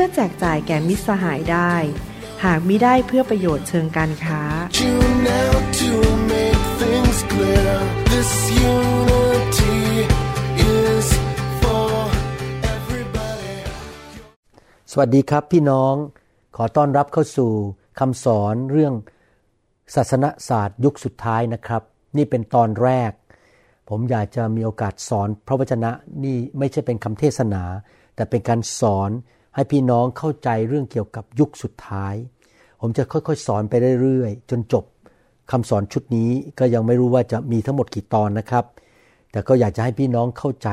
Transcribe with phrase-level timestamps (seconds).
[0.00, 1.72] พื่อแจกจ่ายแก่มิตรสหายได้
[2.44, 4.42] หากมิได้เพื่อประโยชน์เชิงการค้า
[7.32, 7.78] clear.
[14.92, 15.94] สวัสดีครับพี่น้อง
[16.56, 17.52] ขอต้อนรับเข้าสู่
[17.98, 18.94] คำสอนเรื่อง
[19.94, 21.82] ศาสนศาสตร์ยุคสุดท้ายนะครับ
[22.16, 23.12] นี่เป็นตอนแรก
[23.88, 25.90] ผมอยากจะมีโอกาสสอนพระวจนะ
[26.24, 27.62] นี่ไม่ใช่เป็นคำเทศนา
[28.14, 29.12] แต่เป็นการสอน
[29.54, 32.14] ให้พี่น้องเข้าใจเรื่องเกี่ยวกับยุคสุดท้าย
[32.80, 34.84] ผมจะค่อยๆ สอนไปเรื่อยๆ จนจบ
[35.50, 38.64] คำสอนชุดนี้ก็ยังไม่รู้ว่าจะมีทั้งหมดกี่ตอนนะครับ
[39.32, 40.68] แต่ก็อยากจะให้พี่น้องเข้าใจ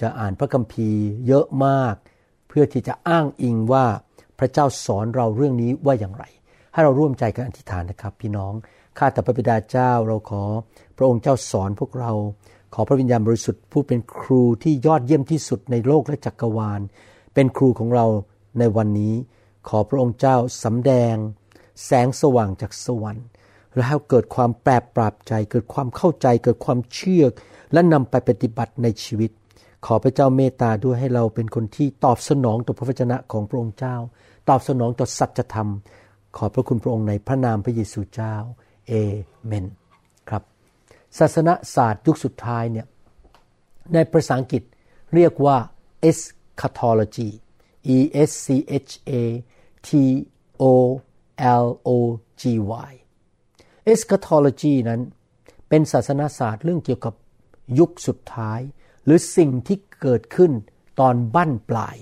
[0.00, 1.94] จะอ่านพระคัมภีร์เยอะมาก
[2.48, 3.86] เพื่อที่จะอ้างอิงว่า
[4.38, 6.24] พระเจ้าสอนเราเรื่องนี้ว่าอย่างไร
[6.72, 8.52] ให้เราร่วมใจกันอธิษฐานนะครับ พี่น้อง
[8.98, 10.44] ข้าแต่พระบิดาเจ้าเราขอ
[10.96, 12.12] พระองค์เจ้าสอนพวกเรา
[12.74, 16.80] ขอพระวิญญาณบริสุทธิ์ผู้เป็นครูที่ยอดเยี่ยมที่สุดในโลกและจักรวาล
[17.34, 18.06] เป็นครูของเรา
[18.58, 19.14] ในวันนี้
[19.68, 21.14] ขอพระองค์เจ้าสำแดง
[21.84, 23.26] แสงสว่างจากสวรรค์
[23.78, 27.24] แล้วเกิดความแปรปราบใจ เกิดความเข้าใจ เกิดความเชื่อ
[27.72, 29.30] และนำไปปฏิบัติในชีวิต
[29.86, 33.96] ขอพระเจ้าเมตตาด้วยให้เราเป็นคนที่ตอบสนองต่อพระวจนะของพระองค์เจ้า
[34.48, 35.70] ตอบสนองต่อสัจธรรม
[36.36, 38.34] ขอพระคุณพระองค์ในพระนามพระเยซูเจ้า
[38.88, 38.92] เอ
[39.46, 39.66] เมน
[40.28, 40.42] ครับ
[41.18, 42.86] ศาสนศาสตร์ยุคสุดท้ายเนี่ย
[43.94, 44.62] ในภาษาอังกฤษ
[45.14, 45.56] เรียกว่า
[46.08, 46.41] eschatology
[47.96, 48.46] e s c
[48.88, 49.12] h a
[49.88, 49.90] t
[50.62, 50.64] o
[51.64, 51.90] l o
[52.40, 52.42] g
[52.88, 52.92] y
[53.92, 55.00] eschatology นั้น
[55.68, 57.14] เป็นศาสนาศาสตร์เรื่องเกี่ยวกับ
[57.78, 58.60] ยุคสุดท้าย
[59.04, 60.52] หรือสิ่งที่เกิดขึ้น
[61.00, 61.96] ตอนบั้นปลาย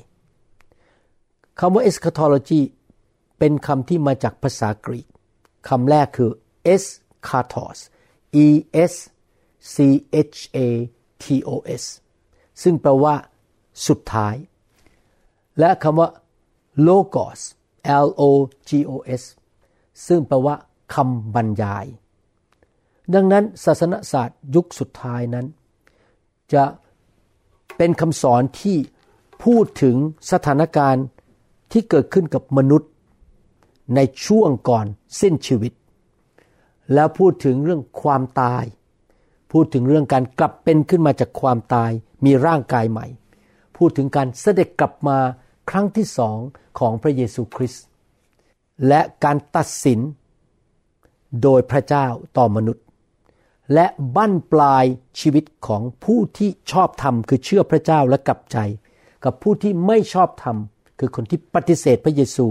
[1.59, 2.61] คำว่า eschatology
[3.39, 5.07] เป็นคำที่มาจากภาษากรีก
[5.69, 6.31] คำแรกคือ
[6.75, 7.79] eschatos
[8.45, 8.47] e
[8.93, 8.95] s
[9.75, 9.77] c
[10.37, 10.59] h a
[11.23, 11.51] t o
[11.83, 11.85] s
[12.63, 13.15] ซึ่งแปลว่า
[13.89, 14.35] สุดท้าย
[15.59, 16.09] และคำว่า
[16.87, 17.41] logos
[18.05, 18.23] l o
[18.69, 19.23] g o s
[20.07, 20.57] ซึ่งแปลว่า
[20.95, 21.87] คำบรรยาย
[23.15, 25.47] ดังนั้นศาสนศาสตร์ยุคสุดท้ายนั้น
[26.55, 26.65] จะ
[27.77, 28.77] เป็นคำสอนที่
[29.45, 29.97] พูดถึง
[30.33, 31.05] สถานการณ์
[31.73, 32.91] ที่เกิดขึ้นกับมนุษย์
[33.97, 34.87] ในช่วงก่อน
[35.21, 35.73] สิ้นชีวิต
[36.95, 38.65] แล้วพูดถึงเรื่องความตาย
[39.53, 41.91] พูดถึงเรื่องการกลับเป็นขึ้นมาจากความตาย
[42.25, 43.07] มีร่างกายใหม่
[43.81, 45.19] พูดถึงการเสด็จกลับมา
[45.71, 46.39] ครั้งที่สอง
[46.79, 47.85] ของพระเยซูคริสต์
[48.89, 50.01] และการตัดสิน
[51.43, 52.85] โดยพระเจ้าต่อมนุษย์
[53.75, 53.87] และ
[54.17, 54.85] บั้นปลาย
[55.21, 58.59] ชีวิตของผู้ที่ชอบธรรมคือเชื่อพระเจ้าและกลับใจ
[59.25, 60.57] กับผู้ที่ไม่ชอบธรรม
[60.99, 62.47] คือคนที่ปฏิเสธพระเยซู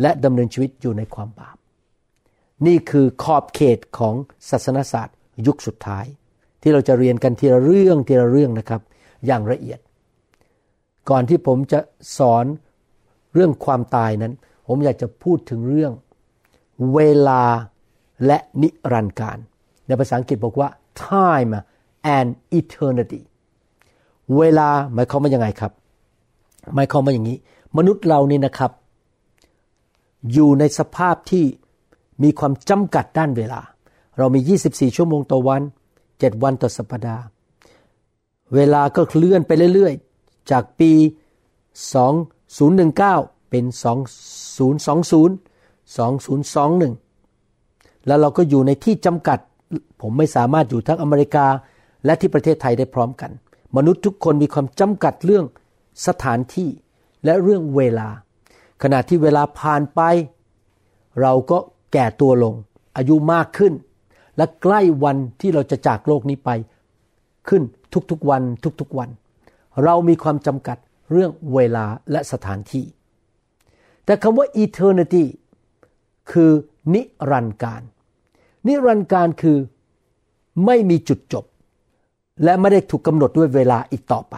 [0.00, 1.56] และดำเนินชีวิตอยู่ในความบาป
[2.66, 4.14] นี่คือขอบเขตของ
[4.50, 5.16] ศาสนศาสตร์
[5.46, 6.06] ยุคสุดท้าย
[6.62, 8.82] ที่เราจะเรียนกันทีละเรื่องทีละเรื่องนะครับ
[9.26, 9.78] อย่างละเอียด
[11.10, 11.80] ก่อนที่ผมจะ
[12.18, 12.44] สอน
[13.34, 14.32] เรื่องความตายนั้น
[14.66, 15.92] ผมอยากจะพูดถึงเรื่อง
[16.94, 17.44] เวลา
[18.26, 19.38] และนิรันดร์การ
[19.86, 20.68] ในภาษาอังกฤษบอกว่า
[21.06, 21.52] time
[22.16, 22.28] and
[22.58, 23.20] eternity
[24.36, 25.72] เวลาหมายความว่ายังไงครับ
[26.74, 27.38] หมายความว่าอย่างนี้
[27.76, 28.72] มนุษย์เรานี่นะครับ
[30.32, 31.44] อยู่ในสภาพที่
[32.22, 33.60] มีความจำกัดด้านเวลา
[34.18, 35.62] เรามี 24 ชั่วโมงต่อวัน
[36.02, 37.24] 7 วันต่อสัปดาห์
[38.54, 40.05] เวลาก็เคลื่อนไปเรื่อยๆ
[40.50, 40.92] จากปี
[42.56, 43.76] 2019 เป็น 2020
[45.96, 49.38] 2021 แล้วเราก็อยู่ในที่จำกัด
[50.00, 51.46] ผมไม่สามารถอยู่ทั้งอเมริกา
[52.04, 53.30] และที่ประเทศไทยได้พร้อมกัน
[53.76, 55.44] มนุษย์ทุกคนมีความจำกัดเรื่อง
[56.06, 56.68] สถานที่
[57.24, 58.08] และเรื่องเวลา
[58.82, 60.00] ขณะที่เวลาผ่านไป
[61.20, 61.58] เราก็
[61.92, 62.54] แก่ตัวลง
[62.96, 63.72] อายุมากขึ้น
[64.36, 66.50] และใกล้วันที่เราจะจากโลกนี้ไป
[67.48, 67.62] ขึ้น
[68.10, 68.42] ทุกๆวัน
[68.80, 69.08] ทุกๆวัน
[69.84, 70.78] เรามีความจำกัด
[71.12, 72.86] เรื่องเวลาและสถานที่
[74.04, 75.24] แต่คำว่า eternity
[76.30, 76.50] คือ
[76.94, 77.82] นิรันดร์การ
[78.66, 79.58] นิรันดร์การคือ
[80.66, 81.44] ไม่มีจุดจบ
[82.44, 84.34] และไม่ได้ถูกกำหนดด้วยเวลาอีกต่อไป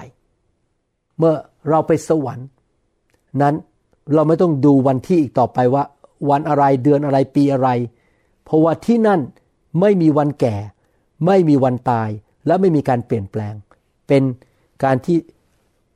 [1.18, 1.34] เมื่อ
[1.68, 2.48] เราไปสวรรค์
[3.42, 3.54] นั้น
[4.14, 5.84] เราไม่ต้องดูวันที่อีกต่อไปว่า
[6.30, 7.68] วันอะไรเดือนอะไรปีอะไร
[8.44, 9.20] เพราะว่าที่นั่น
[9.80, 10.56] ไม่มีวันแก่
[11.26, 12.08] ไม่มีวันตาย
[12.46, 13.54] และไม่มีการเปลี่ยนแปลง
[14.08, 14.22] เป็น
[14.84, 15.18] การที่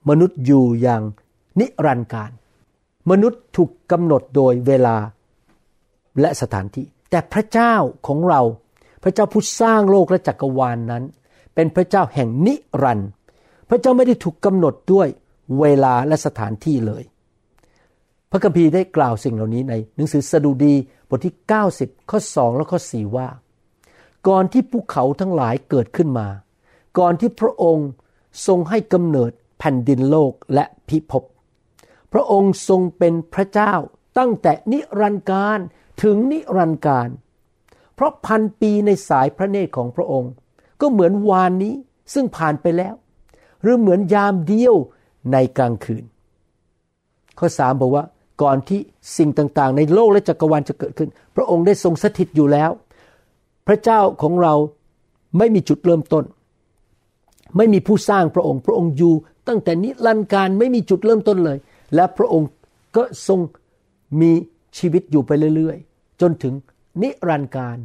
[0.09, 1.03] มนุษย์อยู่อย่าง
[1.61, 2.31] นิรันดร์การ
[3.11, 4.97] มนุษย์ถูกกำหนดโดยเวลา
[6.21, 7.75] และสถานที่ แต่พระเจ้า
[8.07, 8.41] ของเรา
[9.03, 11.05] พระเจ้าผู้สร้างโลกและจักรวาลนนั้น
[11.55, 13.09] เป็นพระเจ้าแห่งนิรันดร์
[13.69, 15.09] พระเจ้าไม่ได้ถูกกำหนดด้วย
[15.61, 17.03] เวลาและสถานที่เลย
[18.31, 20.75] พระคัมภีร์ได้กล่าวสิ่งเหล่านี้ในหนังสือสดุดี
[21.09, 21.35] บทที่
[21.73, 23.29] 90 ข้อ 2 และข้อ 4 ว่า
[24.29, 26.29] ก่อนที่ภูเขาทั้งหลายเกิดขึ้นมา
[26.99, 27.89] ก่อนที่พระองค์
[28.47, 31.25] ทรงให้กำเนิดแผ่นดินโลกและพิภพ
[32.13, 33.75] พระองค์ทรงเป็นพระเจ้า
[34.19, 35.59] ตั้งแต่นิรันดร์การ
[36.03, 37.09] ถึงนิรันดร์การ
[37.95, 40.33] เพราะพันปีในสายพระเนตรของพระองค์
[40.81, 41.75] ก็เหมือนวานนี้
[42.15, 42.95] ซึ่งผ่านไปแล้ว
[43.63, 44.75] หรือเหมือนยามเดียว
[45.33, 46.05] ในกลางคืน
[47.39, 48.05] ข้อสามบอกว่า
[48.43, 48.81] ก่อนที่
[49.17, 52.71] สิ่งต่างๆ ในโลกและจักรวาลจะเกิดขึ้น พระองค์ได้ทรงสถิตอยู่แล้ว
[53.67, 54.55] พระเจ้าของเรา
[55.39, 56.25] ไม่มีจุดเริ่มต้น
[57.57, 59.15] ไม่มีผู้สร้างพระองค์ พระองค์อยู่
[59.49, 61.59] ตั้งแต่นิรันดร์การไม่มีจุดเริ่มต้นเลย
[61.95, 62.49] และพระองค์
[62.97, 63.41] ก็ทรง
[64.21, 64.31] มี
[64.79, 66.55] ชีวิตอยู่ไปเรื่อยๆ จนถึง
[67.03, 67.77] นิรันดร์การ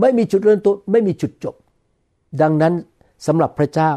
[0.00, 1.54] ไม่มีจุดเริ่มต้นไม่มีจุดจบ
[2.42, 2.74] ดังนั้น
[3.26, 3.92] สำหรับพระเจ้า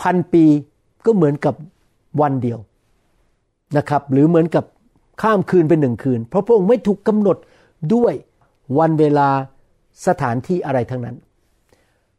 [0.00, 0.44] พันปี
[1.04, 1.54] ก็เหมือนกับ
[2.20, 2.58] วันเดียว
[3.76, 4.64] นะครับหรือเหมือนกับ
[5.22, 7.36] ข้ามคืนเป็นหนึ่งคืน เพราะพระองค์ไม่ถูกกำหนด
[7.94, 8.14] ด้วย
[8.78, 9.28] วันเวลา
[10.06, 11.16] สถานที่อะไรทั้งนั้น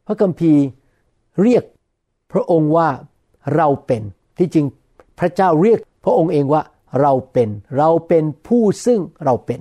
[0.06, 0.62] พระคัมภีร์
[1.42, 1.64] เรียก
[2.34, 2.88] พระองค์ว่า
[3.56, 4.02] เราเป็น
[4.38, 4.66] ที่จริง
[5.18, 6.62] พระเจ้าเรียกพระองค์เองว่า
[7.00, 7.48] เราเป็น
[7.78, 9.60] เราเป็นผู้ซึ่งเราเป็น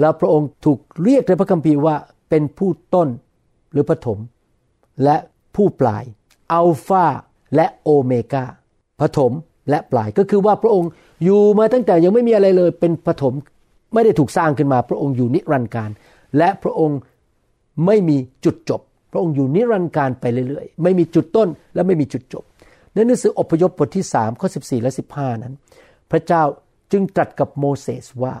[0.00, 1.96] แล้วพระองค์ถูกเรียกในพระคัมภีร์ว่า
[2.30, 3.08] เป็นผู้ต้น
[3.72, 4.18] หรือปฐม
[5.04, 5.16] และ
[5.56, 6.04] ผู้ปลาย
[6.52, 7.06] อัลฟา
[7.54, 8.44] และโอเมกา
[9.00, 9.32] ปฐม
[9.70, 10.90] และปลายก็คือว่าพระองค์
[11.24, 13.34] อยู่มาตั้งแต่ยังไม่มีอะไรเลย เป็นปฐม
[13.92, 15.90] ไม่ได้ถูกสร้างขึ้นมา พระองค์อยู่นิรันดร์การ
[16.38, 16.98] และพระองค์
[17.86, 18.80] ไม่มีจุดจบ
[19.14, 22.44] พระองค์อยู่นิรันดร์การไปเรื่อยๆ ไม่มีจุดต้นและไม่มีจุดจบ
[22.94, 25.54] ในหนังสืออพยพบทที่3ข้อ14 และ 15 นั้น
[26.10, 26.42] พระเจ้า
[26.92, 28.34] จึงตรัสกับโมเสสว่า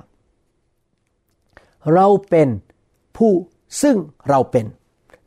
[1.94, 2.48] เราเป็น
[3.16, 3.32] ผู้
[3.82, 3.96] ซึ่ง
[4.28, 4.66] เราเป็น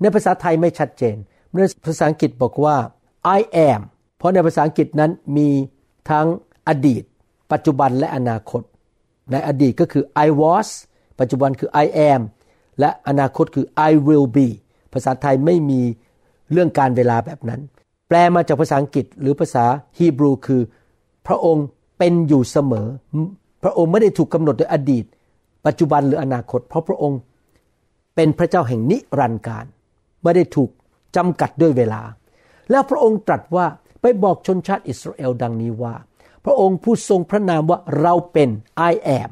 [0.01, 1.15] ในภาษาไทยไม่ชัดเจน
[1.51, 1.55] ใน
[1.85, 2.75] ภาษาอังกฤษบอกว่า
[3.38, 3.81] I am
[4.17, 5.50] เพราะในภาษาอังกฤษนั้นมี
[6.09, 6.27] ทั้ง
[6.67, 7.03] อดีต
[7.51, 8.61] ปัจจุบันและอนาคต
[9.31, 10.67] ในอดีตก็คือ I was
[11.19, 12.21] ปัจจุบันคือ I am
[12.79, 14.47] และอนาคตคือ I will be
[14.94, 15.81] ภาษาไทยไม่มี
[16.51, 17.62] เรื่องการเวลาแบบนั้น
[18.07, 19.66] แปลมาจากภาษาอังกฤษหรือภาษา
[19.98, 20.62] ฮีบรูคือ
[21.28, 21.66] พระองค์
[21.98, 22.88] เป็นอยู่เสมอ
[23.63, 25.06] พระองค์ไม่ได้ถูกกำหนดโดยอดีต
[25.66, 27.19] ปัจจุบันหรืออนาคต เพราะพระองค์
[28.16, 29.66] เป็นพระเจ้าแห่งนิรันดร์การ
[30.24, 30.69] ไม่ได้ถูก
[31.16, 32.01] จำกัดด้วยเวลา
[32.72, 33.66] แล้วพระองค์ตรัสว่า
[34.01, 35.95] ไปบอกชนชาติอิสราเอลดังนี้ว่า
[36.45, 38.50] พระองค์ผู้ทรงพระนามว่าเราเป็น
[38.92, 39.31] I am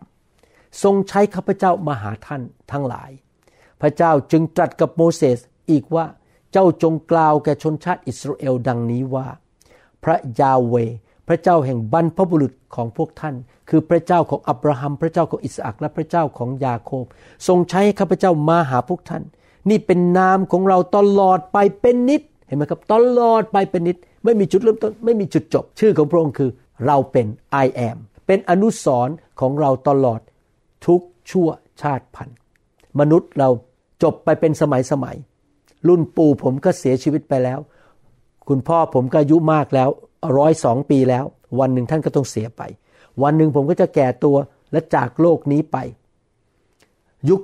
[0.83, 2.41] ทรงใช้ข้าพเจ้ามาหาท่าน
[2.71, 3.09] ทั้งหลาย
[3.81, 5.39] พระเจ้าจึงตรัสกับโมเสส
[5.71, 6.05] อีกว่า
[6.51, 9.27] เจ้าจงกล่าวแก่ชนชาติอิสราเอลดังนี้ว่า
[10.03, 10.75] พระยาเว
[11.27, 13.35] พระเจ้าแห่งบรรพบุรุษของพวกท่าน
[13.69, 17.05] คือพระเจ้าของอับราฮัม พระเจ้าของอิสอักและพระเจ้าของยาโคบ
[17.47, 19.23] ทรงใช้ข้าพเจ้ามาหาพวกท่าน
[19.69, 26.49] นี่เป็นนามของเราตลอดไปเป็นนิดเห็นไหมครับตลอดไปเป็นนิด ไม่มีจุดเริ่มต้นไม่มีจุดจบ ชื่อของพระองค์คือ
[26.85, 27.27] เราเป็น
[27.65, 27.97] I am
[28.27, 30.21] เป็นอนุสรณ์ของเราตลอด
[30.85, 31.01] ทุก
[31.31, 31.49] ชั่ว
[31.81, 32.37] ชาติพันธุ์
[32.99, 33.49] มนุษย์เรา
[34.03, 35.15] จบไปเป็นสมัยสมัย
[35.87, 37.59] รุ่นปู่ผมก็เสียชีวิตไปแล้ว
[38.47, 39.89] คุณพ่อผมก็อายุมากแล้ว
[40.37, 41.25] ร้อยสองปีแล้ว
[41.59, 42.61] วันหนึ่งท่านก็ต้องเสียไป
[43.23, 44.35] วันหนึ่งผมก็จะแก่ตัว
[44.71, 45.77] และจากโลกนี้ไป
[47.29, 47.41] ยุค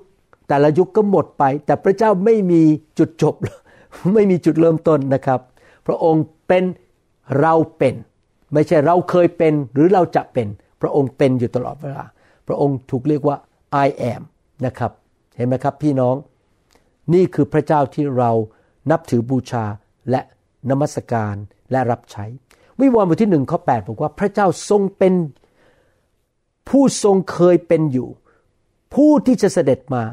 [0.48, 2.62] แต่ละยุคก็หมดไป แต่พระเจ้าไม่มี
[3.00, 3.36] จุดจบ
[4.13, 5.39] ไม่มีจุดเริ่มต้นนะครับ
[5.88, 6.63] พระองค์เป็น
[7.39, 7.96] เราเป็น
[8.53, 10.48] ไม่ใช่เราเคยเป็นหรือเราจะเป็น
[10.81, 12.05] พระองค์เป็นอยู่ตลอดเวลา
[12.48, 13.38] พระองค์ถูกเรียกว่า
[13.86, 14.22] I am
[14.65, 14.91] นะครับ
[15.35, 16.15] เห็นไหมครับพี่น้อง
[17.13, 18.31] นี่คือพระเจ้าที่เรา
[18.91, 19.65] นับถือบูชา
[20.09, 20.21] และ
[20.69, 21.35] นมัสการ
[21.71, 22.25] และรับใช้
[22.79, 25.13] วิวรณ์บทที่หนึ่งข้อ8บอกว่าพระเจ้าทรงเป็น
[26.69, 28.09] ผู้ทรงเคยเป็นอยู่
[28.93, 30.03] ผู้ที่จะเสด็จมา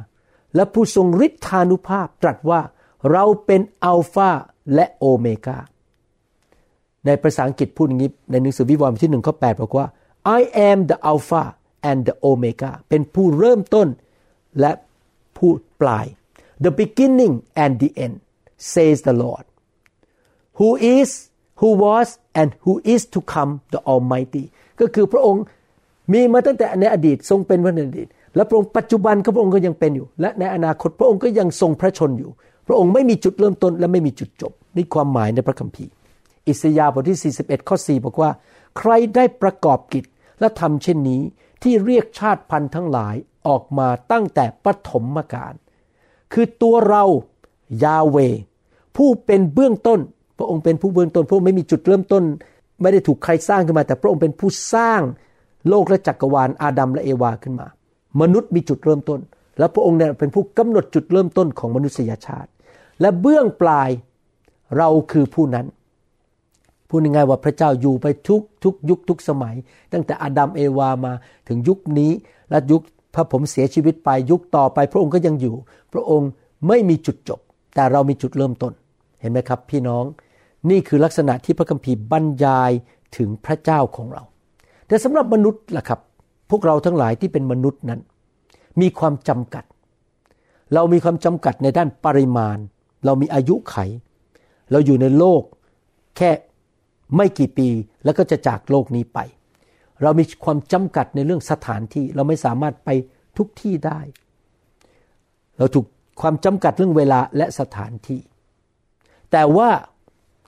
[0.55, 2.61] และผู้ทรงฤทธานุภาพตรัสว่า
[3.13, 4.31] เราเป็นอัลฟา
[4.75, 5.59] และโอเมกา
[7.07, 9.87] ในภาษาอังกฤษพูดอย่างนี้ ในหนังสือวิวรณ์บทที่หนึ่งข้อ8บอกว่า
[10.39, 11.45] I am the Alpha
[11.91, 13.89] and the Omega เป็นผู้เริ่มต้น
[14.61, 14.73] และ
[15.39, 16.07] ผู้ปลาย
[16.65, 18.17] the beginning and the end
[18.73, 19.45] says the Lord
[20.59, 21.11] who is
[21.61, 22.09] who was
[22.41, 24.45] and who is to come the Almighty
[24.81, 25.43] ก็คือพระองค์
[26.13, 32.31] มีมาตั้งแต่ในอดีตทรงเป็นพระในอดีต และพระองค์ปัจจุบันก็พระองค์ก็ยังเป็นอยู่ และในอนาคตพระองค์ก็ยังทรงพระชนอยู่
[32.67, 35.91] พระองค์ไม่มีจุดเริ่มต้นและไม่มีจุดจบ นี่ความหมายในพระคัมภีร์
[36.49, 38.31] อิสยาห์บทที่ 41 ข้อ 4 บอกว่า
[38.79, 40.05] ใครได้ประกอบกิจ
[40.41, 41.21] และทำเช่นนี้
[41.63, 43.15] ที่เรียกชาติพันธุ์ทั้งหลาย
[43.47, 45.55] ออกมาตั้งแต่ปฐมกาล
[46.33, 47.05] คือตัวเรา
[47.85, 48.17] ยาเว
[48.97, 50.01] ผู้เป็นเบื้องต้น
[50.39, 52.23] พระองค์เป็นผู้เบื้องต้น พระองค์ไม่มีจุดเริ่มต้น
[52.83, 55.01] ไม่ได้ถูกใครสร้างขึ้นมา แต่พระองค์เป็นผู้สร้าง
[55.69, 57.69] โลกและจักรวาลอาดัมและเอวาขึ้นมา
[58.21, 59.21] มนุษย์มีจุดเริ่มต้น
[59.59, 62.51] และพระองค์เนี่ยเป็นผู้กำหนดจุดเริ่มต้นของมนุษยชาติ
[63.01, 63.91] และเบื้องปลาย
[64.77, 65.67] เราคือผู้นั้น
[66.89, 69.57] พูดง่ายๆว่าพระเจ้าอยู่ไปทุกทุกยุคทุกสมัย
[69.93, 71.13] ตั้งแต่อาดัมเอวามา
[71.49, 72.11] ถึงยุคนี้
[72.51, 72.83] และยุค
[73.15, 75.55] พระผมเสียชีวิตไปยุคต่อไป พระองค์ก็ยังอยู่
[75.93, 76.31] พระองค์
[76.69, 77.41] ไม่มีจุดจบ
[77.75, 78.73] แต่เรามีจุดเริ่มต้น
[79.21, 80.05] เห็นไหมครับ พี่น้อง
[80.71, 82.71] นี่คือลักษณะที่พระคัมภีร์บรรยาย
[83.17, 84.23] ถึงพระเจ้าของเรา
[84.87, 86.01] แต่สำหรับมนุษย์ล่ะครับ
[86.51, 88.01] พวกเราทั้งหลายที่เป็นมนุษย์นั้น
[88.81, 89.65] มีความจำกัด
[90.75, 92.59] เรามีความจำกัดในด้านปริมาณ
[93.05, 93.77] เรามีอายุไข
[94.71, 95.43] เราอยู่ในโลก
[96.17, 96.31] แค่
[97.17, 97.69] ไม่กี่ปี
[98.05, 99.19] แล้วก็จะจากโลกนี้ไป
[100.03, 102.91] เรามีความจำกัดในเรื่องสถานที่ เราไม่สามารถไป
[103.37, 104.01] ทุกที่ได้
[105.59, 105.87] เราถูก
[106.21, 108.21] ความจำกัดเรื่องเวลาและสถานที่
[109.33, 109.71] แต่ว่า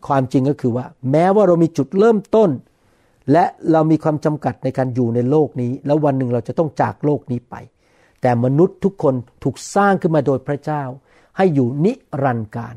[0.08, 2.50] ความจริงก็คือว่า แม้ว่าเรามีจุดเริ่มต้น
[3.32, 7.54] และเรามีความจำกัดในการอยู่ในโลกนี้ แล้ววันหนึ่งเราจะต้องจากโลกนี้ไป
[8.22, 10.82] แต่มนุษย์ทุกคนถูกสร้างขึ้นมาโดยพระเจ้า
[11.36, 11.92] ให้อยู่นิ
[12.22, 12.76] รันดร์การ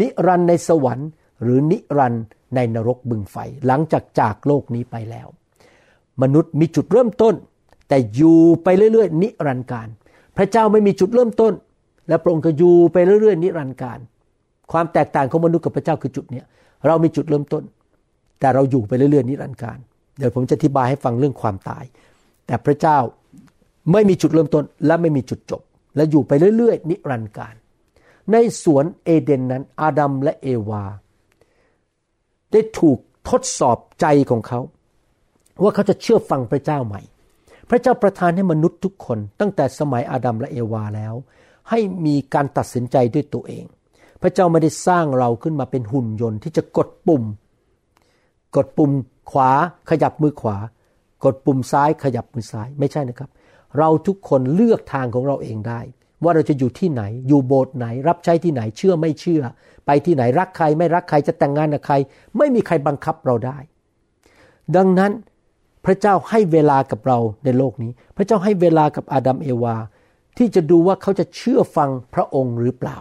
[0.00, 1.08] นิรันดร์ในสวรรค์
[1.42, 5.28] หรือนิรันดร์ในนรกบึงไฟ หลังจากจากโลกนี้ไปแล้ว
[6.22, 7.34] มนุษย์มีจุดเริ่มต้น
[7.88, 9.88] แต่อยู่ไปเรื่อยๆ นิรันดร์การ
[10.36, 11.52] พระเจ้าไม่มีจุดเริ่มต้น
[12.08, 13.98] และพระองค์ก็อยู่ไปเรื่อยๆ นิรันดร์การ
[14.72, 16.44] ความแตกต่างของมนุษย์กับพระเจ้าคือจุดเนี้ย
[16.86, 17.62] เรามีจุดเริ่มต้น
[18.40, 19.78] แต่เราอยู่ไปเรื่อยๆ นิรันดร์การ
[20.18, 21.84] เดี๋ยวผมจะอธิบายให้ฟังเรื่องความตาย
[22.46, 22.98] แต่พระเจ้า
[23.92, 25.62] ไม่มีจุดเริ่มต้นและไม่มีจุดจบ
[25.96, 27.54] และอยู่ไปเรื่อยๆ นิรันดร์การ
[28.32, 30.84] ในสวนเอเดนนั้น อาดัมและเอวา
[32.52, 34.60] ได้ถูกทดสอบใจของเขา
[35.62, 37.00] ว่าเขาจะเชื่อฟังพระเจ้าใหม่
[37.70, 41.14] พระเจ้าประทานให้มนุษย์ทุกคน ตั้งแต่สมัยอาดัมและเอวาแล้ว
[41.70, 43.64] ให้มีการตัดสินใจด้วยตัวเอง
[44.22, 47.22] พระเจ้าไม่ได้สร้างเราขึ้นมาเป็นหุ่นยนต์ที่จะกดปุ่ม
[48.56, 48.90] กดปุ่ม
[49.30, 49.50] ขวา
[49.90, 50.56] ขยับมือขวา
[51.24, 53.30] กดปุ่มซ้ายขยับมือซ้ายไม่ใช่นะครับ
[53.78, 55.80] เราทุกคนเลือกทางของเราเองได้
[56.22, 59.42] ว่าเราจะอยู่ที่ไหน อยู่โบสถ์ไหน รับใช้ที่ไหนเชื่อไม่เชื่อ
[59.86, 61.94] ไปที่ไหนรักใครไม่รักใครจะแต่งงานกับใคร
[62.38, 63.58] ไม่มีใครบังคับเราได้
[64.76, 65.12] ดังนั้น
[65.84, 69.76] พระเจ้าให้เวลากับเราในโลกนี้ พระเจ้าให้เวลากับอาดัมเอวา
[70.38, 72.98] ที่จะดูว่าเขาจะเชื่อฟังพระองค์หรือเปล่า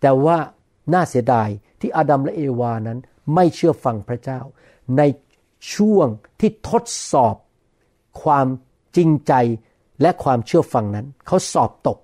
[0.00, 0.36] แต่ว่า
[0.94, 1.48] น่าเสียดาย
[1.80, 2.98] ที่อาดัมและเอวานั้น
[3.34, 4.40] ไม่เชื่อฟังพระเจ้า
[4.98, 5.02] ใน
[5.74, 6.08] ช่วง
[6.40, 7.36] ที่ทดสอบ
[8.22, 8.46] ความ
[8.96, 9.32] จริงใจ
[10.02, 11.98] และความเชื่อฟังนั้น เขาสอบตก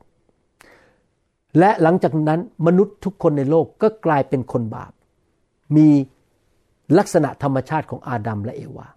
[1.59, 4.93] และหลังจากนั้นมนุษย์ทุกคนในโลกก็กลายเป็นคนบาป
[5.77, 5.89] มี
[6.99, 8.89] ลักษณะธรรมชาติของอาดัมและเอวา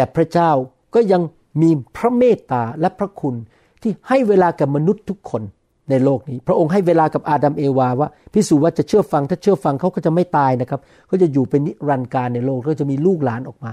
[0.00, 0.50] แต่พระเจ้า
[0.94, 1.22] ก็ยัง
[1.62, 3.34] มีพระเมตตาและพระคุณ
[3.82, 5.42] ที่ให้เวลากับมนุษย์ทุกคน
[5.90, 13.72] ในโลกนี้ พระองค์ให้เวลากับอาดัมเอวาว่า พิสูจน์ว่าจะเชื่อฟังถ้าเชื่อฟังเขาก็จะไม่ตายนะครับเขาจะอยู่เป็นนิรันดร์การในโลกเขาจะมีลูกหลานออกมา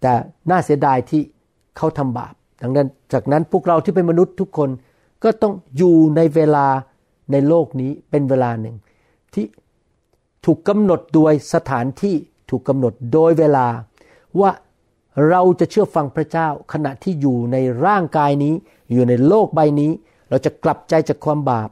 [0.00, 0.12] แต่
[0.50, 1.22] น่าเสียดายที่
[1.76, 4.70] เขาทำบาป ดังนั้นจากนั้นพวกเราที่เป็นมนุษย์ทุกคน
[5.24, 6.66] ก็ต้องอยู่ในเวลา
[7.32, 8.76] ในโลกนี้เป็นเวลาหนึ่ง
[9.34, 9.46] ที่
[10.44, 12.14] ถูกกำหนดโดยสถานที่
[12.50, 13.66] ถูกกำหนดโดยเวลา
[14.40, 14.50] ว่า
[15.30, 17.56] เราจะเชื่อฟังพระเจ้าขณะที่อยู่ใน
[17.86, 18.54] ร่างกายนี้
[18.92, 19.90] อยู่ในโลกใบนี้
[20.30, 21.70] เราจะกลับใจจากความบาป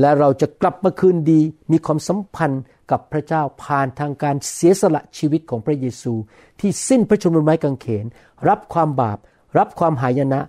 [0.00, 1.40] และเราจะกลับมาคืนดี
[1.72, 6.12] มีความสัมพันธ์กับพระเจ้าผ่านทางการเสียสละชีวิตของพระเยซู
[6.60, 8.06] ที่สิ้นพระชนม์บนไม้กางเขน
[8.48, 9.18] รับความบาป
[9.58, 10.40] รับความหายนะ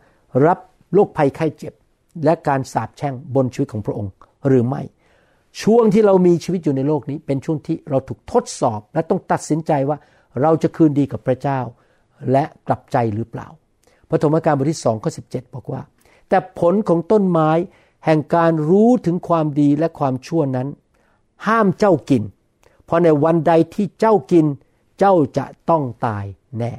[0.46, 0.60] รับ
[0.94, 1.74] โรคภัยไข้เจ็บ
[2.26, 4.12] และการสาปแช่งบนชีวิตของพระองค์
[4.48, 4.82] หรือไม่
[5.62, 9.98] ช่วงที่เรามีชีวิตอยู่ในโลกนี้ เป็นช่วงที่เราถูกทดสอบและต้องตัดสินใจว่า
[10.42, 11.60] เราจะคืนดีกับพระเจ้า
[12.32, 13.48] และกลับใจหรือเปล่า
[14.10, 15.22] พระธรรมการบทที่สองข้อสิ
[15.54, 15.82] บอกว่า
[16.30, 17.52] แต่ผลของต้นไม้
[18.06, 20.68] แห่งการรู้ถึงความดีและความชั่วนั้น
[21.48, 22.24] ห้ามเจ้ากิน
[22.86, 24.46] เพราะในวันใดที่เจ้ากิน
[25.00, 26.26] เจ้าจะต้องตาย
[26.58, 26.74] แน่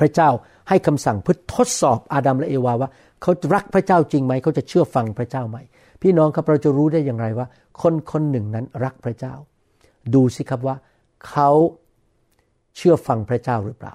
[0.00, 0.30] พระเจ้า
[0.68, 2.90] ให้คำสั่งเพื่อทดสอบอาดัมและเอวาว่า
[3.22, 5.58] เขารักพระเจ้าจริงไหม เขาจะเชื่อฟังพระเจ้าไหม
[6.02, 7.46] พี่น้องครับเราจะรู้ได้อย่างไรว่า
[7.80, 9.34] คนคนหนึ่งนั้นรักพระเจ้า
[10.14, 10.76] ดูสิครับว่า
[11.28, 11.50] เขา
[12.76, 13.94] เชื่อฟังพระเจ้าหรือเปล่า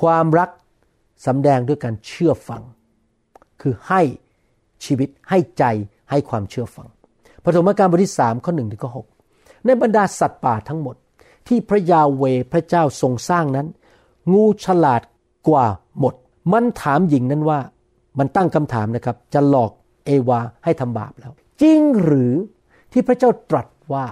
[0.00, 0.50] ความรัก
[1.26, 2.62] สำแดงด้วยการเชื่อฟัง
[3.60, 4.02] คือให้
[4.84, 5.64] ชีวิตให้ใจ
[6.10, 6.88] ให้ความเชื่อฟัง
[7.44, 9.06] ปฐมกาลบทที่สามข้อหนึ่งถึงข้อหก
[9.64, 10.96] ในบรรดาสัตว์ป่าทั้งหมด
[11.48, 13.66] ที่พระยาเวพระเจ้าทรงสร้างนั้น
[14.32, 15.02] งูฉลาด
[15.48, 15.66] กว่า
[15.98, 16.14] หมด
[16.52, 17.58] มันถามหญิงนั้นว่า
[18.18, 19.70] มันตั้งคำถามนะครับ จะหลอก
[20.06, 22.34] เอวาให้ทำบาปแล้ว จริงหรือ
[22.92, 24.06] ที่พระเจ้าตรัสว่า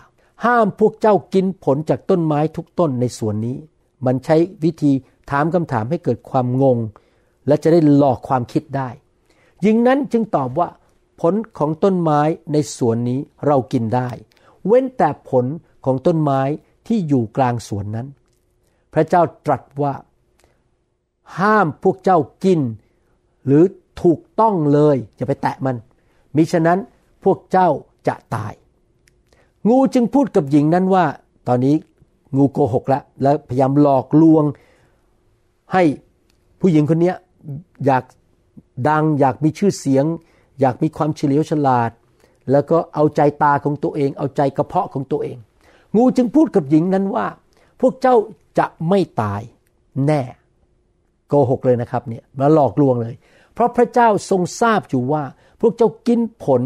[0.44, 3.56] ห้ามพวกเจ้ากินผลจากต้นไม้ทุกต้นในสวนนี้
[4.06, 4.92] มันใช้วิธี
[5.30, 6.78] ถามคำถามให้เกิดความงง
[7.46, 8.88] และจะได้หลอกความคิดได้
[9.62, 10.68] หญิงนั้นจึงตอบว่า
[11.20, 12.20] ผลของต้นไม้
[12.52, 14.10] ในสวนนี้เรากินได้
[14.66, 15.44] เว้นแต่ผล
[15.84, 16.40] ของต้นไม้
[16.86, 18.06] ที่อยู่กลางสวนนั้น
[18.92, 19.94] พระเจ้าตรัสว่า
[21.38, 22.60] ห้ามพวกเจ้ากิน
[23.46, 23.64] หรือ
[24.02, 25.76] ถูกต้องเลยอย่าไปแตะมัน
[26.36, 26.78] มิฉะนั้น
[27.24, 27.68] พวกเจ้า
[28.08, 28.52] จะตาย
[29.68, 31.04] งูจึงพูดกับหญิงนั้นว่า
[31.48, 31.74] ตอนนี้
[32.36, 34.44] งูโกหกแล้วและพยายามหลอกลวง
[35.72, 35.82] ให้
[36.60, 37.12] ผู้หญิงคนนี้
[37.86, 38.04] อยาก
[38.88, 40.04] ดังอยากมีชื่อเสียง
[40.60, 41.90] อยากมีความเฉลียวฉลาด
[42.50, 45.36] แล้วก็เอาใจตาของตัวเอง เอาใจกระเพาะของตัวเอง
[45.96, 47.26] งูจึงพูดกับหญิงนั้นว่า
[47.80, 48.16] พวกเจ้า
[48.58, 49.40] จะไม่ตาย
[50.06, 50.22] แน่
[51.28, 53.14] โกหกเลยนะครับเนี่ยมาหลอกลวงเลย
[53.54, 55.22] เพราะพระเจ้าทรงทราบอยู่ว่า
[55.60, 56.62] พวกเจ้ากินผล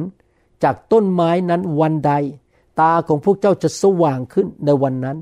[0.65, 2.13] จากต้นไม้นั้นวันใด
[2.81, 5.19] ตาของพวกเจ้าจะสว่างขึ้นในวันนั้น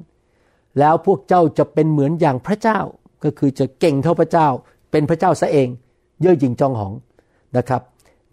[0.79, 2.81] แล้วพวกเจ้าจะเป็นเหมือนอย่างพระเจ้า
[3.27, 4.49] ก็คือจะเก่งเท่าพระเจ้า
[4.91, 5.69] เป็นพระเจ้าซะเอง
[6.21, 6.93] เย่อหยิ่งจองหอง
[7.57, 7.83] นะครับ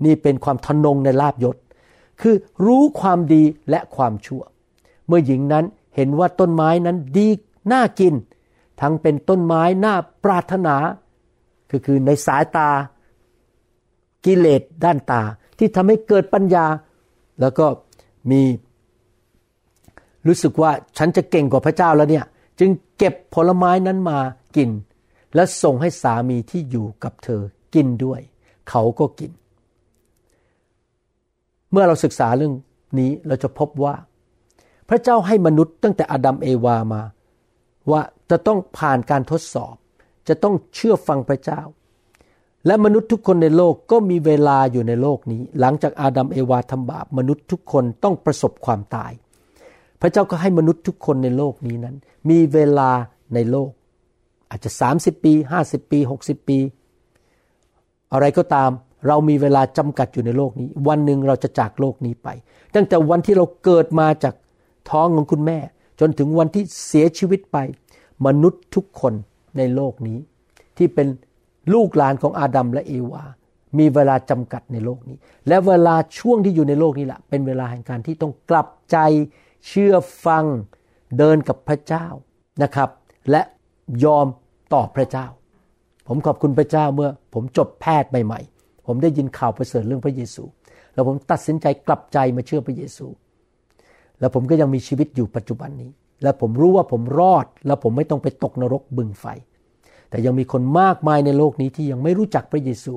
[0.05, 1.55] นี่เป็นความทนงในลาบยศ
[2.21, 2.35] คือ
[2.65, 4.41] รู้ความดีและความชั่ว
[5.07, 7.27] เมื่อหญิงนั้นเห็นว่าต้นไม้นั้นดี
[7.71, 8.13] น่ากิน
[8.81, 10.75] ทั้งเป็นต้นไม้น่าปรารถนา
[11.71, 12.69] ก็คือในสายตา
[14.25, 15.21] กิเลสด้านตา
[15.57, 16.65] ที่ทำให้เกิดปัญญา
[17.39, 17.65] แล้วก็
[18.31, 18.41] มี
[20.27, 22.25] รู้สึกว่าฉันจะเก่งกว่าพระเจ้าแล้วเนี่ย
[22.59, 24.19] จึงเก็บผลไม้นั้นมา
[24.55, 24.69] กิน
[25.35, 27.41] และส่งให้สามีที่อยู่กับเธอ
[27.75, 28.21] กินด้วย
[28.69, 29.31] เขาก็กิน
[31.71, 32.53] เมื่อเราศึกษาเรื่อง
[32.99, 33.95] นี้เราจะพบว่า
[34.89, 37.01] พระเจ้าให้มนุษย์ตั้งแต่อดัมเอวามา
[37.91, 39.75] ว่าจะต้องผ่านการทดสอบ
[40.27, 41.61] จะต้องเชื่อฟังพระเจ้า
[42.65, 49.11] และมนุษย์ทุกคนในโลกก็มีเวลาอยู่ในโลกนี้ หลังจากอาดัมเอวาทำบาปมนุษย์ทุกคนต้องประสบความตาย
[50.01, 51.95] พระเจ้าก็ให้มนุษย์ทุกคนในโลกนี้นั้น
[52.29, 52.89] มีเวลา
[53.33, 53.71] ในโลก
[54.53, 55.33] อาจจะ 30 ปี
[55.63, 56.57] 50 ปี 60 ปี
[58.13, 58.69] อะไรก็ตาม
[59.07, 62.27] เรามีเวลาจำกัดอยู่ในโลกนี้ วันหนึ่งเราจะจากโลกนี้ไป
[62.75, 64.35] ตั้งแต่วันที่เราเกิดมาจาก
[64.89, 65.59] ท้องของคุณแม่
[65.99, 67.57] จนถึงวันที่เสียชีวิตไป
[68.25, 69.13] มนุษย์ทุกคน
[69.57, 70.17] ในโลกนี้
[70.77, 71.07] ที่เป็น
[71.73, 73.23] ลูกหลานของอาดัมและเอวา
[73.79, 78.97] มีเวลาจำกัดในโลกนี้ และเวลาช่วงที่อยู่ในโลกนี้แหละเป็นเวลาแห่งการที่ต้องกลับใจ
[79.67, 80.45] เชื่อฟัง
[81.17, 82.05] เดินกับพระเจ้า
[82.63, 82.89] นะครับ
[83.31, 83.41] และ
[84.03, 84.27] ยอม
[84.73, 85.25] ต่อพระเจ้า
[86.07, 90.43] ผมขอบคุณพระเจ้าเมื่อผมจบแพทย์ใหม่ๆ ผมได้ยินข่าวประเสริฐเรื่องพระเยซู
[90.93, 93.07] แล้วผมตัดสินใจกลับใจมาเชื่อพระเยซู
[94.19, 95.91] แล้วผมก็ยังมีชีวิตอยู่ปัจจุบันนี้
[96.23, 99.25] และผมรู้ว่าผมรอด และผมไม่ต้องไปตกนรกบึงไฟ
[100.09, 102.93] แต่ยังมีคนมากมายในโลกนี้ที่ยังไม่รู้จักพระเยซู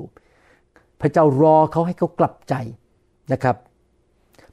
[1.01, 2.55] พระเจ้ารอเขาให้เขากลับใจ
[3.31, 3.55] นะครับ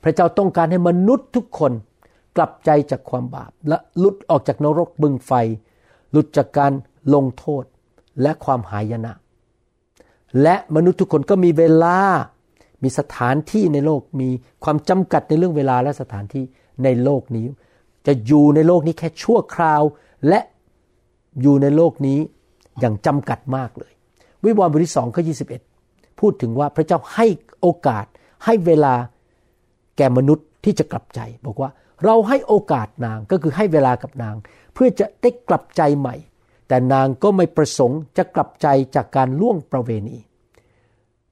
[0.02, 1.72] พระเจ้าต้องการให้มนุษย์ทุกคน
[2.36, 5.32] กลับใจจากความบาปและหลุดออกจากนรกบึงไฟ
[6.10, 6.72] หลุดจากการ
[7.14, 7.64] ลงโทษ
[8.22, 9.12] และความหายนะ
[10.42, 11.98] และมนุษย์ทุกคนก็มีเวลา
[12.82, 14.28] มีสถานที่ในโลก มี
[14.64, 16.44] ความจำกัดในเรื่องเวลาและสถานที่
[16.84, 17.46] ในโลกนี้
[18.06, 19.82] จะอยู่ในโลกนี้แค่ชั่วคราว
[20.28, 20.40] และ
[21.42, 22.18] อยู่ในโลกนี้
[22.80, 23.92] อย่างจำกัดมากเลย
[24.44, 25.34] วิวรณ์บทที่สองข้อยี
[26.20, 27.26] พูดถึงว่าพระเจ้าให้
[27.60, 28.06] โอกาส
[28.44, 28.94] ให้เวลา
[29.96, 31.70] แก่มนุษย์ที่จะกลับใจ บอกว่า
[32.04, 34.34] เราให้โอกาสนางก็คือให้เวลากับนาง
[34.74, 36.16] เพื่อจะได้กลับใจใหม่
[36.68, 40.18] แต่นางก็ไม่ประสงค์จะกลับใจจากการล่วงประเวณี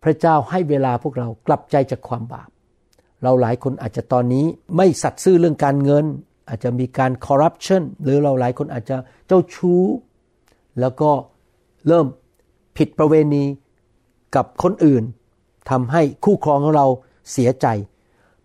[0.02, 2.48] พระเจ้าให้เวลาพวกเรากลับใจจากความบาป
[3.22, 6.04] เราหลายคนอาจจะตอนนี้ไม่สัตย์ซื่อเรื่องการเงิน
[6.48, 9.82] อาจจะมีการคอร์รัปชันหรือเราหลายคนอาจจะเจ้าชู้
[10.80, 11.10] แล้วก็
[11.88, 12.06] เริ่ม
[12.76, 13.44] ผิดประเวณี
[14.36, 15.04] กับคนอื่น
[15.70, 16.86] ทำให้คู่ครองของเรา
[17.32, 17.66] เสียใจ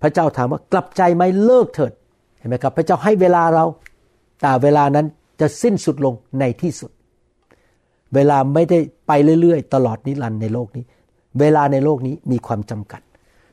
[0.01, 1.93] พระเจ้าถามว่ากลับใจไหมเลิกเถิด
[2.37, 3.65] เห็นไหมครับ พระเจ้าให้เวลาเรา
[4.41, 5.07] แต่เวลานั้น
[5.39, 6.91] จะสิ้นสุดลงในที่สุด
[8.13, 10.85] เวลาไม่ได้ไปเรื่อยๆ ตลอดนิรันดร์ในโลกนี้
[11.39, 13.01] เวลาในโลกนี้มีความจำกัด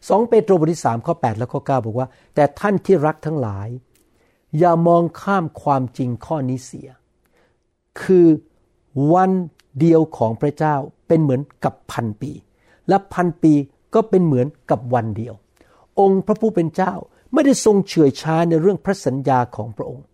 [0.09, 3.69] สองเปโตรบทที่สามข้อ 8 และข้อ 9 บอกว่า แต่ท่านที่รักทั้งหลาย
[4.59, 6.89] อย่ามองข้ามความจริงข้อนี้เสีย
[8.03, 8.27] คือ
[9.13, 9.31] วัน
[9.81, 10.75] เดียวของพระเจ้า
[11.07, 12.33] เป็นเหมือนกับพันปี
[12.89, 13.53] และพันปี
[13.95, 15.35] ก็เป็นเหมือนกับวันเดียว
[16.01, 16.93] องค์พระผู้เป็นเจ้า
[17.33, 20.07] ไม่ได้ทรงเฉื่อยช้าในเรื่องพระสัญญาของพระองค์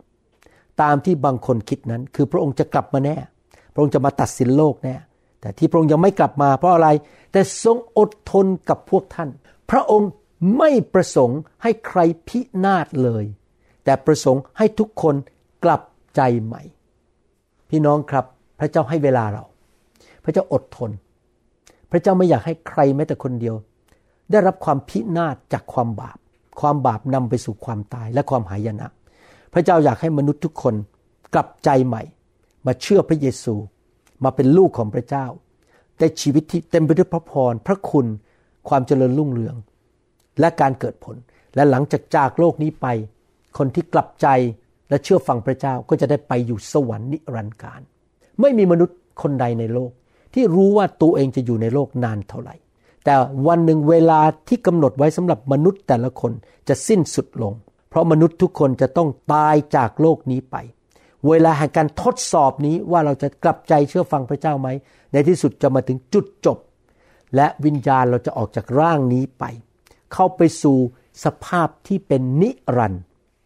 [0.82, 3.16] ตามที่บางคนคิดนั้น คือพระองค์จะกลับมาแน่
[3.72, 4.94] พระองค์จะมาตัดสินโลกแน่
[5.40, 6.88] แต่ที่พระองค์ยังไม่กลับมาเพราะอะไร
[7.32, 9.28] แต่ทรงอดทนกับพวกท่าน
[9.70, 10.10] พระองค์
[10.58, 13.24] ไม่ประสงค์ให้ใครพินาศเลย
[13.84, 15.14] แต่ประสงค์ให้ทุกคน
[15.64, 15.82] กลับ
[16.16, 16.62] ใจใหม่
[17.70, 18.24] พี่น้องครับ
[18.60, 19.44] พระเจ้าให้เวลาเรา
[20.24, 20.90] พระเจ้าอดทน
[21.90, 23.54] พระเจ้าไม่อยากให้ใครแม้แต่คนเดียว
[24.30, 26.18] ได้รับความพินาศจากความบาป
[26.60, 28.88] ความบาปนำไปสู่ความตายและความหายนะ
[29.52, 30.74] พระเจ้าอยากให้มนุษย์ทุกคน
[31.34, 32.02] กลับใจใหม่
[32.66, 33.54] มาเชื่อพระเยซู
[34.24, 35.26] มาเป็นลูกของพระเจ้า
[35.98, 38.06] ได้ชีวิตที่เต็มไปด้วยพระพร พระคุณ
[38.68, 39.56] ความเจริญรุ่งเรือง
[40.40, 41.16] และการเกิดผล
[41.54, 42.86] และหลังจากจากโลกนี้ไป
[43.58, 44.26] คนที่กลับใจ
[44.88, 47.80] และเชื่อฟังพระเจ้าก็จะได้ไปอยู่สวรรค์นิรันดร์การ
[48.40, 49.90] ไม่มีมนุษย์คนใดในโลก
[50.34, 52.54] ที่รู้ว่าตัวเองจะอยู่ในโลกนานเท่าไหร่
[53.04, 53.14] แต่
[53.46, 56.32] วันหนึ่งเวลาที่กำหนดไว้สำหรับมนุษย์แต่ละคน
[56.68, 57.52] จะสิ้นสุดลง
[57.90, 60.56] เพราะมนุษย์ทุกคนจะต้องตายจากโลกนี้ไป
[61.28, 64.68] เวลาแห่งการทดสอบนี้ว่าเราจะกลับใจเชื่อฟังพระเจ้าไหม
[65.12, 66.58] ในที่สุดจะมาถึงจุดจบ
[67.36, 69.44] และวิญญาณเราจะออกจากร่างนี้ไป
[70.12, 70.78] เข้าไปสู่
[71.24, 73.02] สภาพที่เป็นนิรันดร์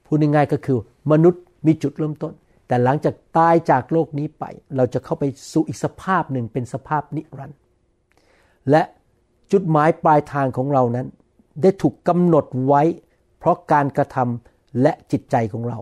[0.06, 0.78] พูดง่ายๆก็คือ
[1.12, 2.32] มนุษย์มีจุดเริ่มต้น
[2.66, 4.44] แต่หลังจากตายจากโลกนี้ไป
[4.76, 7.58] เราจะเข้าไปสู่อีกสภาพหนึ่งเป็นสภาพนิรันดร์
[8.70, 8.82] และ
[9.52, 11.06] จุดหมายปลายทางของเรานั้น
[11.62, 12.82] ได้ถูกกำหนดไว้
[13.44, 15.78] เพราะการกระทำและจิตใจของเรา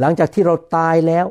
[0.00, 1.26] หลังจากที่เราตายแล้ว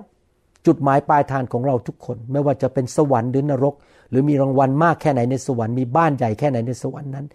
[0.66, 3.76] จุดหมายปลายทางของเราทุกคน ไม่ว่าจะเป็นสวรรค์หรือนรก
[4.10, 7.26] หรือมีรางวัลมากแค่ไหนในสวรรค์มีบ้านใหญ่แค่ไหนในสวรรค์นั้น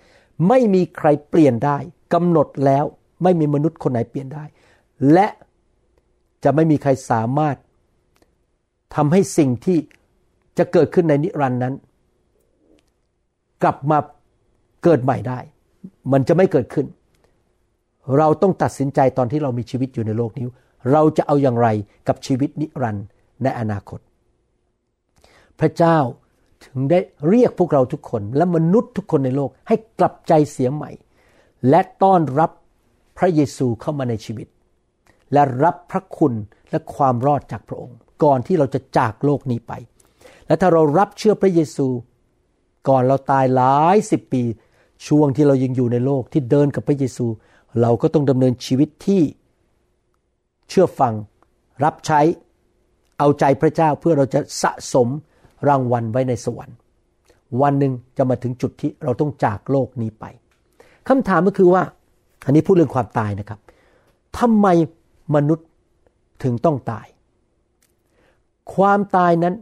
[0.49, 1.77] ไม่มีใครเปลี่ยนได้
[2.15, 2.85] กำหนดแล้ว
[3.23, 4.45] ไม่มีมนุษย์คนไหนเปลี่ยนได้
[5.13, 5.27] และ
[6.45, 7.57] จะไม่มีใครสามารถ
[8.95, 9.79] ทำให้สิ่งที่
[10.59, 11.75] จะเกิดขึ้นในนิรันดร์นั้น
[13.63, 13.99] กลับมา
[14.85, 15.39] เกิดใหม่ได้
[16.13, 16.87] มันจะไม่เกิดขึ้น
[18.17, 20.45] เราต้องตัดสินใจตอนที่เรามีชีวิตอยู่ในโลกนี้
[20.93, 21.69] เราจะเอาอย่างไร
[22.09, 23.07] กับชีวิตนิรันดร์
[23.43, 24.01] ในอนาคต
[25.61, 25.99] พระเจ้า
[26.65, 30.91] ถึงได้เรียกพวกเราทุกคนและมนุษย์ทุกคนในโลกให้กลับใจเสียใหม่
[31.69, 32.51] และต้อนรับ
[33.19, 34.49] พระเยซูเข้ามาในชีวิต
[35.33, 36.35] และรับพระคุณ
[36.71, 39.73] และความรอดจากพระองค์ ก่อนที่เราจะจากโลกนี้ไป
[40.47, 41.87] และถ้าเรารับเชื่อพระเยซู
[42.89, 44.43] ก่อนเราตายหลายสิบปี
[45.07, 47.27] ช่วงที่เรายังอยู่ในโลกที่เดินกับพระเยซู
[47.81, 49.23] เราก็ต้องดำเนินชีวิตที่
[50.69, 51.15] เชื่อฟัง
[51.85, 52.21] รับใช้
[53.19, 55.09] เอาใจพระเจ้าเพื่อเราจะสะสม
[55.69, 56.77] รางวัลไว้ในสวรรค์
[57.63, 60.25] วันหนึ่งจะมาถึงจุดที่เราต้องจากโลกนี้ไป
[61.09, 61.83] คำถามก็คือว่า
[62.45, 63.61] อันนี้พูดเรื่องความตายนะครับ
[64.39, 64.67] ทำไม
[65.35, 65.67] มนุษย์
[66.43, 67.07] ถึงต้องตาย
[68.75, 69.55] ความตายนั้น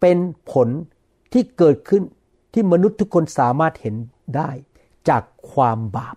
[0.00, 0.18] เป็น
[0.52, 0.68] ผล
[1.32, 2.02] ที่เกิดขึ้น
[2.52, 3.94] ที่มนุษย์ทุกคนสามารถเห็น
[4.36, 4.50] ได้
[5.08, 6.16] จากความบาป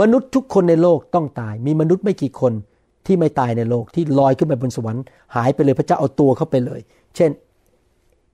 [0.00, 2.52] มนุษย์ทุกคนในโลกต้องตาย มีมนุษย์ไม่กี่คน
[3.06, 6.80] ที่ไม่ตายในโลกที่ลอยขึ้นไปบนสวรรค์หายไปเลยพระเจ้าเอาตัวเข้าไปเลย
[7.16, 7.30] เช่น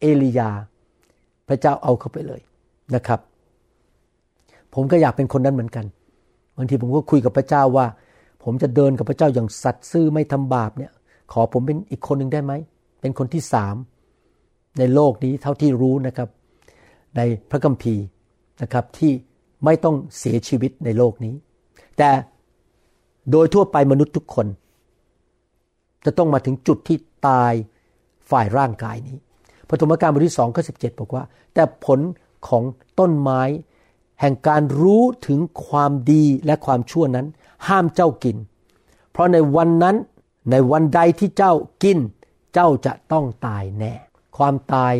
[0.00, 0.50] เอลียา
[1.48, 2.40] พระเจ้าเอาเข้าไปเลย
[2.94, 3.20] นะครับ
[4.74, 5.84] ผมก็อยากเป็นคนนั้นเหมือนกัน
[6.56, 7.86] บางทีผมก็คุยกับพระเจ้าว่า
[8.44, 10.92] ผมจะเดินกับพระเจ้าอย่างสัตย์ซื่อไม่ทำบาปเนี่ย
[11.32, 12.52] ขอผมเป็นอีกคนหนึ่งได้ไหม
[13.00, 13.76] เป็นคนที่สาม
[14.78, 16.28] ในโลกนี้เท่าที่รู้นะครับ
[17.16, 18.04] ในพระคัมภีร์
[18.62, 19.12] นะครับที่
[19.64, 21.35] ไม่ต้องเสียชีวิตในโลกนี้
[21.98, 22.11] แต่
[23.31, 24.46] โดยทั่วไปมนุษย์ทุกคน
[26.05, 26.98] จะต้องมาถึงจุดที่
[27.29, 27.53] ตาย
[28.31, 29.16] ฝ่ายร่างกายนี้
[29.68, 31.24] พระธรรมการบทที่สองข้อสิบอกว่า
[31.55, 32.00] แต่ผล
[32.48, 32.64] ของ
[32.98, 33.42] ต้นไม้
[34.20, 37.27] แห่งการรู้ถึงความดีและความชั่วนั้น
[37.68, 38.37] ห้ามเจ้ากิน
[39.11, 39.96] เพราะในวันนั้น
[40.50, 41.98] ในวันใดที่เจ้ากิน
[42.55, 43.94] เจ้าจะต้องตายแน่
[44.37, 44.94] ความตาย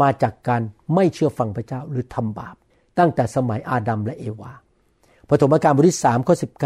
[0.00, 0.62] มาจากการ
[0.94, 2.56] ไม่เชื่อฟังพระเจ้าหรือทำบาป
[2.98, 4.52] ตั้งแต่สมัยอาดัมและเอวา
[5.28, 6.64] พระธรรมการบทที่สามข้อสิเ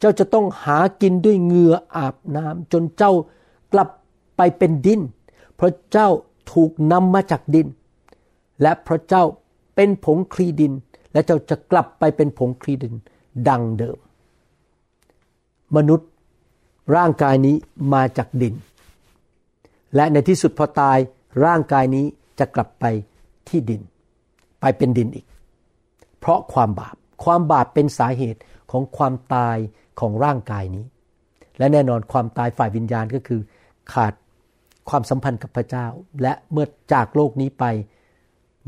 [0.00, 3.12] เจ้าจะต้องหากินด้วยเหงื่ออาบน้ำจนเจ้า
[3.72, 3.88] กลับ
[4.36, 5.00] ไปเป็นดิน
[5.56, 6.08] เพราะเจ้า
[6.52, 7.66] ถูกนำมาจากดิน
[8.62, 9.24] และเพราะเจ้า
[9.74, 10.72] เป็นผงคลีดิน
[11.12, 12.94] และเจ้าจะกลับไปเป็นผงคลีดิน
[13.48, 13.98] ดังเดิม
[15.76, 16.08] มนุษย์
[16.96, 17.56] ร่างกายนี้
[17.94, 18.54] มาจากดิน
[19.94, 20.98] และในที่สุดพอตาย
[21.44, 22.04] ร่างกายนี้
[22.38, 22.84] จะกลับไป
[23.48, 23.80] ที่ดิน
[24.60, 25.26] ไปเป็นดินอีก
[26.20, 29.56] เพราะความบาป ความบาปเป็นสาเหตุของความตาย
[30.00, 30.84] ของร่างกายนี้
[31.58, 33.40] และแน่นอนความตายฝ่ายวิญญาณก็คือ
[33.92, 34.12] ขาด
[34.88, 35.86] ความสัมพันธ์กับพระเจ้า
[36.22, 37.64] และเมื่อจากโลกนี้ไป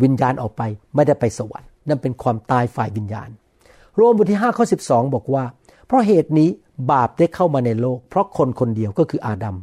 [0.02, 0.62] วิญญาณออกไป
[0.94, 3.28] ไม่ได้ไปสวรรค์ นั่นเป็นความตายฝ่ายวิญญาณ
[3.94, 5.44] โรมบทที่5ข้อ12 บอกว่า
[5.86, 6.48] เพราะเหตุนี้
[6.92, 9.56] บาปได้เข้ามาในโลก เพราะคนคนเดียวก็คืออาดัม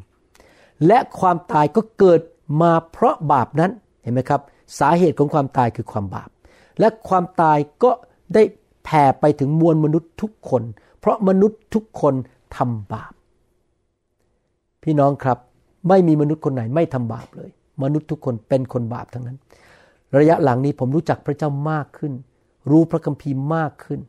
[0.88, 2.22] และความตายก็เกิด
[2.62, 3.72] มาเพราะบาปนั้น
[4.04, 4.42] เห็นไหมครับ
[4.80, 6.30] สาเหตุของความตายคือความบาป
[6.80, 7.92] และความตายก็
[8.34, 8.44] ได้
[8.84, 10.64] แผ่ไปถึงมวลมนุษย์ทุกคน
[11.00, 12.14] เพราะมนุษย์ทุกคน
[12.58, 13.14] ทำบาป
[14.84, 15.38] พี่น้องครับ
[15.90, 17.50] ไม่มีมนุษย์คนไหนไม่ทำบาปเลย
[17.84, 19.38] มนุษย์ทุกคนเป็นคนบาปทั้งนั้น
[20.18, 22.14] ระยะหลังนี้ผมรู้จักพระเจ้ามากขึ้น
[22.72, 24.00] รู้พระคัมภีร์มากขึ้น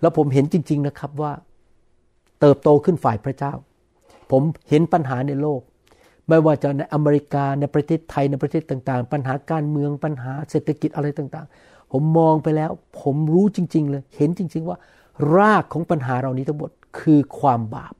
[0.00, 1.32] แล้วผมเห็นจริง ๆนะครับว่า
[2.40, 3.52] เติบโตขึ้นฝ่ายพระเจ้า
[4.30, 5.60] ผมเห็นปัญหาในโลก
[6.28, 14.78] ไม่ว่าจะในอเมริกาในประเทศไทยในประเทศต่าง ๆ ปัญหาการเมืองปัญหาเศรษฐกิจอะไรต่างๆ ผมมองไปแล้ว ผมรู้จริง ๆ เลย เห็นจริง ๆ ว่า
[15.36, 17.94] รากของปัญหาเรานี้ทั้งหมดคือความบาป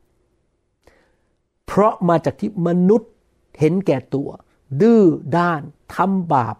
[1.66, 3.10] เพราะมาจากที่มนุษย์
[3.58, 4.28] เห็นแก่ตัว
[4.80, 5.02] ดื้อ
[5.38, 5.62] ด้าน
[5.96, 6.56] ทำบาป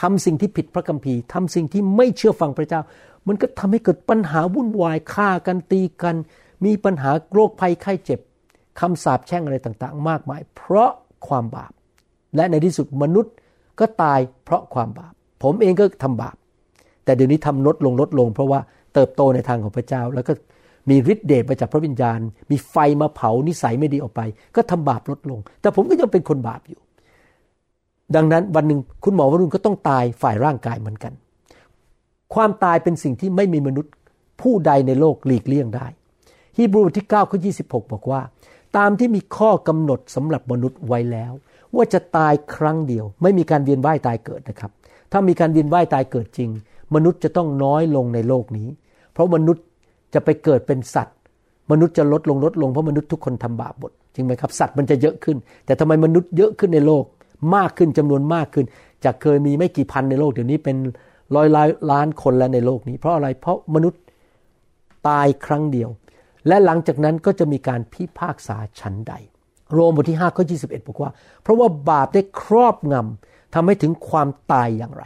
[0.00, 2.80] ทำสิ่งที่ผิดพระคัมภีร์ทำสิ่งที่ไม่เชื่อฟังพระเจ้า
[3.26, 6.16] มันก็ทำให้เกิดปัญหาวุ่นวายฆ่ากันตีกัน
[6.64, 8.20] มีปัญหาโรคภัยไข้เจ็บ
[8.80, 10.90] คำสาปแช่งอะไรต่างๆ มากมาย เพราะ
[11.26, 11.72] ความบาป
[12.36, 13.34] และในที่สุดมนุษย์
[13.80, 16.36] ก็ตายเพราะความบาป ผมเองก็ทำบาป
[17.06, 18.60] แต่เดี๋ยวนี้ทำลดลงลดลง เพราะว่า
[18.94, 20.32] เติบโตในทางของพระเจ้า แล้วก็
[20.90, 24.20] มีฤทธิ์เดชมาจากพระวิญญาณ มีไฟมาเผานิสัยไม่ดีออกไป
[24.56, 26.80] ก็ทำบาปลดลง แต่ผมก็ยังเป็นคนบาปอยู่
[28.16, 31.12] ดังนั้นวันหนึ่งคุณหมอวรุณก็ต้องตายฝ่ายร่างกายเหมือนกัน
[32.34, 33.92] ความตายเป็นสิ่งที่ไม่มีมนุษย์
[34.42, 35.86] ผู้ใดในโลกหลีกเลี่ยงได้
[36.56, 38.20] ฮีบรูบทที่9ข้อ26บอกว่า
[38.76, 41.32] ตามที่มีข้อกำหนดสำหรับมนุษย์ไว้แล้ว
[41.74, 44.70] ว่าจะตายครั้งเดียว ไม่มีการเวียนว่ายตายเกิดนะครับ
[45.12, 46.50] ถ้ามีการเวียนว่ายตายเกิดจริง
[46.94, 48.68] มนุษย์จะต้องน้อยลงในโลกนี้
[49.12, 49.64] เพราะมนุษย์
[50.14, 51.16] จะไปเกิดเป็นสัตว์
[51.70, 57.04] มนุษย์จะลดลงลดลงเพราะมนุษย์ทุกคนทำบาปหมดจริงไหมครับสัตว์มันจะเยอะขึ้น แต่ทำไมมนุษย์เยอะขึ้นในโลก
[57.56, 58.66] มากขึ้นจำนวนมากขึ้น
[59.04, 60.76] จากเคยมีไม่กี่พันในโลกเดี๋ยวนี้เป็น
[61.36, 61.48] ร้อย
[61.90, 64.00] ล้านคนแล้วในโลกนี้ เพราะอะไรเพราะมนุษย์
[65.08, 65.88] ตายครั้งเดียว
[66.48, 69.14] และหลังจากนั้นก็จะมีการพิพากษาชั้นใด
[69.72, 71.10] โรมบทที่5ข้อ21 บอกว่า
[71.42, 75.04] เพราะว่าบาปได้ครอบงำทำให้ถึงความตายอย่างไร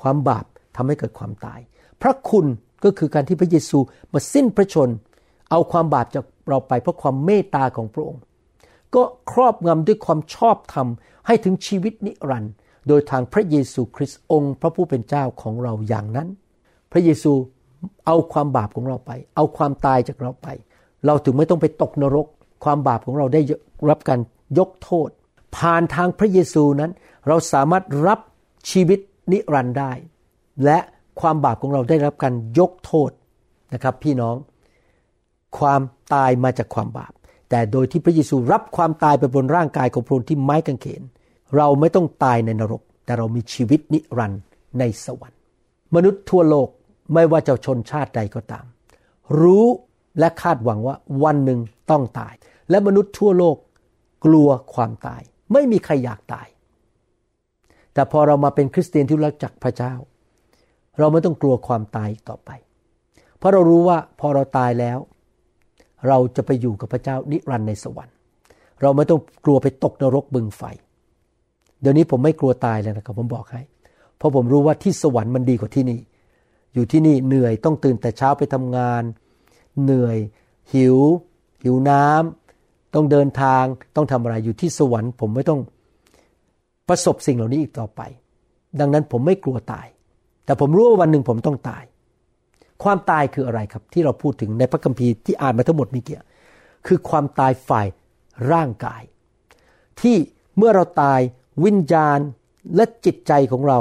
[0.00, 1.60] ความบาป ทำให้เกิดความตาย
[2.02, 2.46] พระคุณ
[2.84, 3.78] ก็คือการที่พระเยซู
[4.12, 4.88] มาสิ้นพระชน
[5.50, 8.22] เอาความบาปจากเราไปเพราะความเมตตาของพระองค์
[8.94, 10.86] ก็ครอบงำด้วยความชอบธรรม
[11.26, 12.52] ให้ถึงชีวิตนิรันดร์
[12.88, 16.28] โดยทางพระเยซูคริสต์องค์พระผู้เป็นเจ้าของเราอย่างนั้น
[16.92, 17.32] พระเยซู
[18.06, 20.48] เอาความบาปของเราไป เอาความตายจากเราไป
[21.06, 22.26] เราถึงไม่ต้องไปตกนรก
[22.64, 23.40] ความบาปของเราได้
[23.90, 24.20] รับการ
[24.58, 25.08] ยกโทษ
[25.56, 26.90] ผ่านทางพระเยซูนั้น
[27.28, 28.20] เราสามารถรับ
[28.70, 29.00] ชีวิต
[29.32, 29.92] นิรันดร์ได้
[30.64, 30.78] และ
[31.20, 33.10] ความบาปของเราได้รับการยกโทษ
[33.74, 34.36] นะครับ พี่น้อง
[35.58, 35.80] ความ
[36.14, 37.12] ตายมาจากความบาป
[37.50, 41.02] แต่โดยที่พระเยซูรับความตายไปบนร่างกายของพระองค์ที่ไม้กางเขน
[41.56, 44.42] เราไม่ต้องตายในนรก แต่เรามีชีวิตนิรันดร์
[44.78, 45.40] ในสวรรค์
[45.94, 46.68] มนุษย์ทั่วโลก
[47.14, 48.64] ไม่ว่าจะชนชาติใดก็ตาม
[49.40, 49.66] รู้
[50.18, 52.34] และคาดหวังว่าวันหนึ่งต้องตาย
[52.70, 53.56] และมนุษย์ทั่วโลก
[54.24, 56.48] กลัวความตาย ไม่มีใครอยากตาย
[57.94, 59.94] แต่พอเรามาเป็นคริสเตียนที่รักจักพระเจ้า
[60.98, 62.50] เราไม่ต้องกลัวความตายอีกต่อไป
[63.38, 64.98] เพราะเรารู้ว่าพอเราตายแล้ว
[66.08, 68.14] เราจะไปอยู่กับพระเจ้านิรันดร์ในสวรรค์
[68.82, 70.62] เราไม่ต้องกลัวไปตกนรกบึงไฟ
[71.80, 73.62] เดี๋ยวนี้ผมไม่กลัวตายเลยนะครับ ผมบอกให้
[74.16, 76.00] เพราะผมรู้ว่าที่สวรรค์มันดีกว่าที่นี่
[76.74, 79.02] อยู่ที่นี่เหนื่อยต้องตื่นแต่เช้าไปทำงาน
[79.82, 80.18] เหนื่อย
[80.74, 80.96] หิว
[81.62, 83.64] หิวน้ำต้องเดินทาง
[83.96, 85.60] ต้องทำอะไรอยู่ที่สวรรค์ ผมไม่ต้อง
[86.88, 88.00] ประสบสิ่งเหล่านี้อีกต่อไป
[88.80, 89.86] ดังนั้นผมไม่กลัวตาย
[90.48, 91.84] แต่ผมรู้ว่าวันหนึ่งผมต้องตาย
[92.82, 96.18] ความตายคืออะไรครับ ที่เราพูดถึงในพระคัมภีร์ที่อ่านมาทั้งหมดมื่อกี้
[96.86, 97.86] คือความตายฝ่าย
[98.52, 99.02] ร่างกาย
[100.00, 100.16] ที่
[100.56, 101.20] เมื่อเราตาย
[101.64, 102.18] วิญญาณ
[102.76, 103.78] และจิตใจของเรา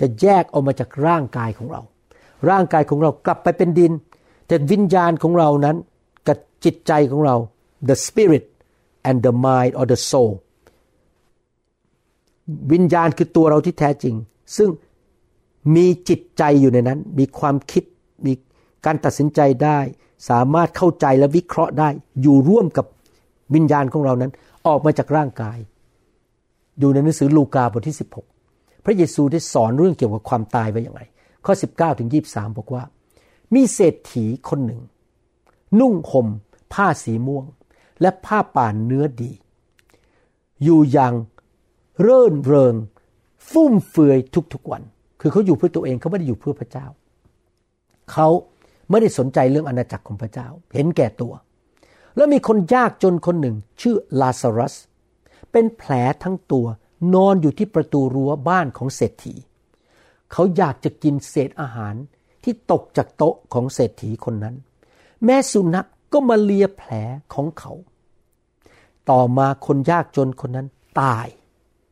[0.00, 1.82] จะแยกออกมาจากร่างกายของเรา
[2.50, 3.92] ร่างกายของเรากลับไปเป็นดิน
[4.46, 5.76] แต่วิญญาณของเรานั้น
[6.26, 7.36] กับจิตใจของเรา
[7.88, 8.44] the spirit
[9.08, 10.32] and the mind or the soul
[12.72, 14.14] วิญญาณคือตัวเราที่แท้จริง
[14.56, 14.68] ซึ่ง
[15.74, 17.84] มีจิตใจอยู่ในนั้น มีความคิด
[18.26, 18.32] มี
[18.84, 19.78] การตัดสินใจได้
[20.28, 21.88] สามารถเข้าใจและวิเคราะห์ได้
[22.22, 22.86] อยู่ร่วมกับ
[23.54, 24.32] วิญญาณของเรานั้น
[24.66, 25.58] ออกมาจากร่างกาย
[26.82, 27.96] ดูในหนังสือลูกาบทที่
[28.40, 31.02] 16 พระเยซูได้สอนเรื่องเกี่ยวกับความตายไว้อย่างไร
[31.44, 32.82] ข้อ 19ถึง23 บอกว่า
[33.54, 34.80] มีเศรษฐีคนหนึ่ง
[35.80, 36.28] นุ่งห่ม
[36.72, 37.44] ผ้าสีม่วง
[38.00, 39.32] และผ้าป่านเนื้อดี
[40.62, 41.14] อยู่อย่าง
[42.02, 42.74] เรื่นเริง
[43.50, 44.18] ฟุ่มเฟือย
[44.52, 44.82] ทุกๆวัน
[45.26, 46.86] คือเขาอยู่เพื่อตัวเองเขาไม่ได้อยู่เพื่อพระเจ้า
[48.12, 48.28] เขา
[48.90, 51.32] ไม่ได้สนใจเรื่องอาณาจักรของพระเจ้า เห็นแก่ตัว
[52.16, 54.74] แล้วมีคนยากจนคนหนึ่ง ชื่อลาซารัส
[55.52, 56.66] เป็นแผลทั้งตัว
[57.14, 59.34] นอนอยู่ที่ประตูรั้วบ้านของเศรษฐี
[60.32, 61.94] เขาอยากจะกินเศษอาหาร
[62.44, 64.56] ที่ตกจากโต๊ะของเศรษฐีคนนั้น
[65.24, 66.90] แม่สุนัขกก็มาเลียแผล
[67.34, 67.72] ของเขา
[69.10, 70.68] ต่อมาคนยากจนคนนั้น
[71.00, 71.26] ตาย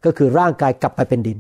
[0.05, 1.39] ก็คือร่างกายกลับไปเป็นดิน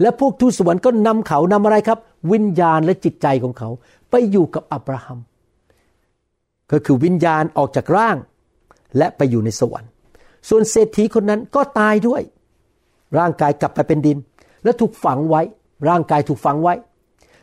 [0.00, 1.98] และพวกทูตสวรรค์ก็นำเขานำอะไรครับ
[2.32, 3.68] วิญญาณและจิตใจของเขา
[4.10, 5.18] ไปอยู่กับอับราฮัม
[6.70, 8.16] ก็คือวิญญาณออกจากร่าง
[8.96, 9.90] และไปอยู่ในสวรรค์
[10.48, 12.22] ส่วนเศรษฐีคนนั้นก็ตายด้วย
[13.18, 14.18] ร่างกายกลับไปเป็นดิน
[14.64, 15.42] และถูกฝังไว้
[15.88, 16.74] ร่างกายถูกฝังไว้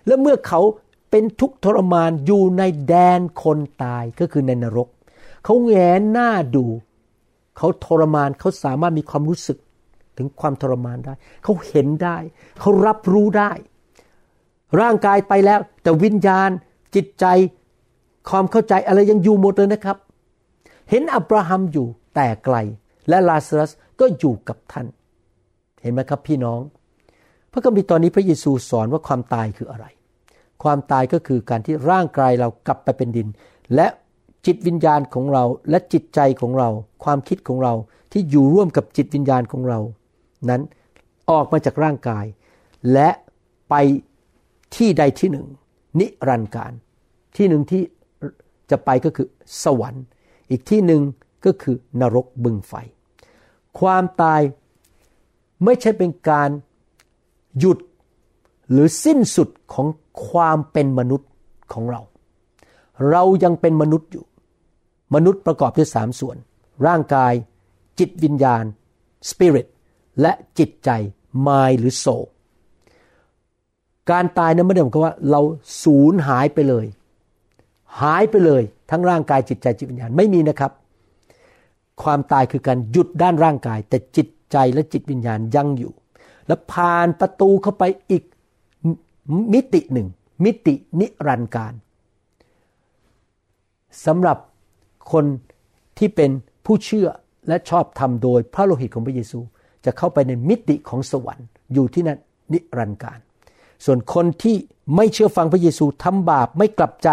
[0.07, 0.61] และเมื่อเขา
[1.11, 4.87] เป็นทุกข์ทรมานอยู่ในแดนคนตายก็คือในนรก
[5.43, 6.65] เขาแงนหน้าดู
[7.57, 9.57] เขาทรมานเขาสามารถมีความรู้สึก
[10.17, 12.17] ถึงความทรมานได้ เขาเห็นได้
[12.59, 13.51] เขารับรู้ได้
[14.81, 16.49] ร่างกายไปแล้ว แต่วิญญาณ
[16.95, 17.25] จิตใจ
[18.29, 19.97] ความเข้าใจอะไรยังอยู่หมดเลยนะครับ
[20.89, 22.55] เห็นอับราฮัมอยู่แต่ไกล
[23.09, 24.87] และลาซารัสก็อยู่กับท่าน
[25.81, 26.59] เห็นไหมครับพี่น้อง
[27.51, 29.85] พระคัมภีร์ตอนนี้พระเยซูสอนว่าความตายคืออะไร
[30.63, 33.27] ความตายก็คือการที่ร่างกายเรากลับไปเป็นดิน
[33.75, 33.87] และ
[34.45, 36.69] จิตวิญญาณของเราและจิตใจของเรา
[37.03, 37.73] ความคิดของเรา
[38.11, 39.79] ที่อยู่ร่วมกับจิตวิญญาณของเรา
[40.49, 40.61] นั้น
[41.29, 42.25] ออกมาจากร่างกาย
[42.93, 43.09] และ
[43.69, 43.75] ไป
[44.75, 45.47] ที่ใดที่หนึ่ง
[45.99, 46.71] นิรันดร์การ
[47.37, 47.83] ที่หนึ่งที่
[48.71, 49.27] จะไปก็คือ
[49.63, 50.05] สวรรค์
[50.49, 51.01] อีกที่หนึ่ง
[51.45, 52.73] ก็คือนรกบึงไฟ
[53.79, 54.41] ความตาย
[55.63, 56.49] ไม่ใช่เป็นการ
[57.59, 57.77] หยุด
[58.71, 59.87] หรือสิ้นสุดของ
[60.27, 61.29] ความเป็นมนุษย์
[61.73, 62.01] ของเรา
[63.09, 64.25] เรายังเป็นมนุษย์อยู่
[65.15, 66.37] มนุษย์ประกอบด้วยสามส่วน
[66.87, 67.33] ร่างกาย
[67.99, 68.63] จิตวิญญาณ
[69.29, 69.67] spirit
[70.21, 70.89] และจิตใจ
[71.47, 72.25] mind หรือ soul
[74.11, 75.41] การตายนั้นไม่ได้หมายความว่าเรา
[75.83, 76.85] สูญหายไปเลย
[78.01, 80.71] หายไปเลยทั้งร่างกายจิตใจจิตวิญญาณไม่มีนะครับ
[82.03, 85.93] ความตายคือการหยุดด้านร่างกาย แต่จิตใจและจิตวิญญาณยังอยู่
[86.47, 88.23] และผ่านประตูเข้าไปอีก
[89.53, 90.07] มิติหนึ่ง
[90.43, 91.73] มิตินิรันดร์การ
[94.05, 94.37] สำหรับ
[95.11, 95.25] คน
[95.97, 96.31] ที่เป็น
[96.65, 97.07] ผู้เชื่อ
[97.47, 99.39] และชอบทำโดยพระโลหิตของพระเยซู
[99.85, 102.19] จะเข้าไปในมิติของสวรรค์อยู่ที่นั่น
[102.53, 103.19] นิรันดร์การ
[103.85, 104.55] ส่วนคนที่
[104.95, 107.09] ไม่เชื่อฟังพระเยซูทำบาปไม่กลับใจ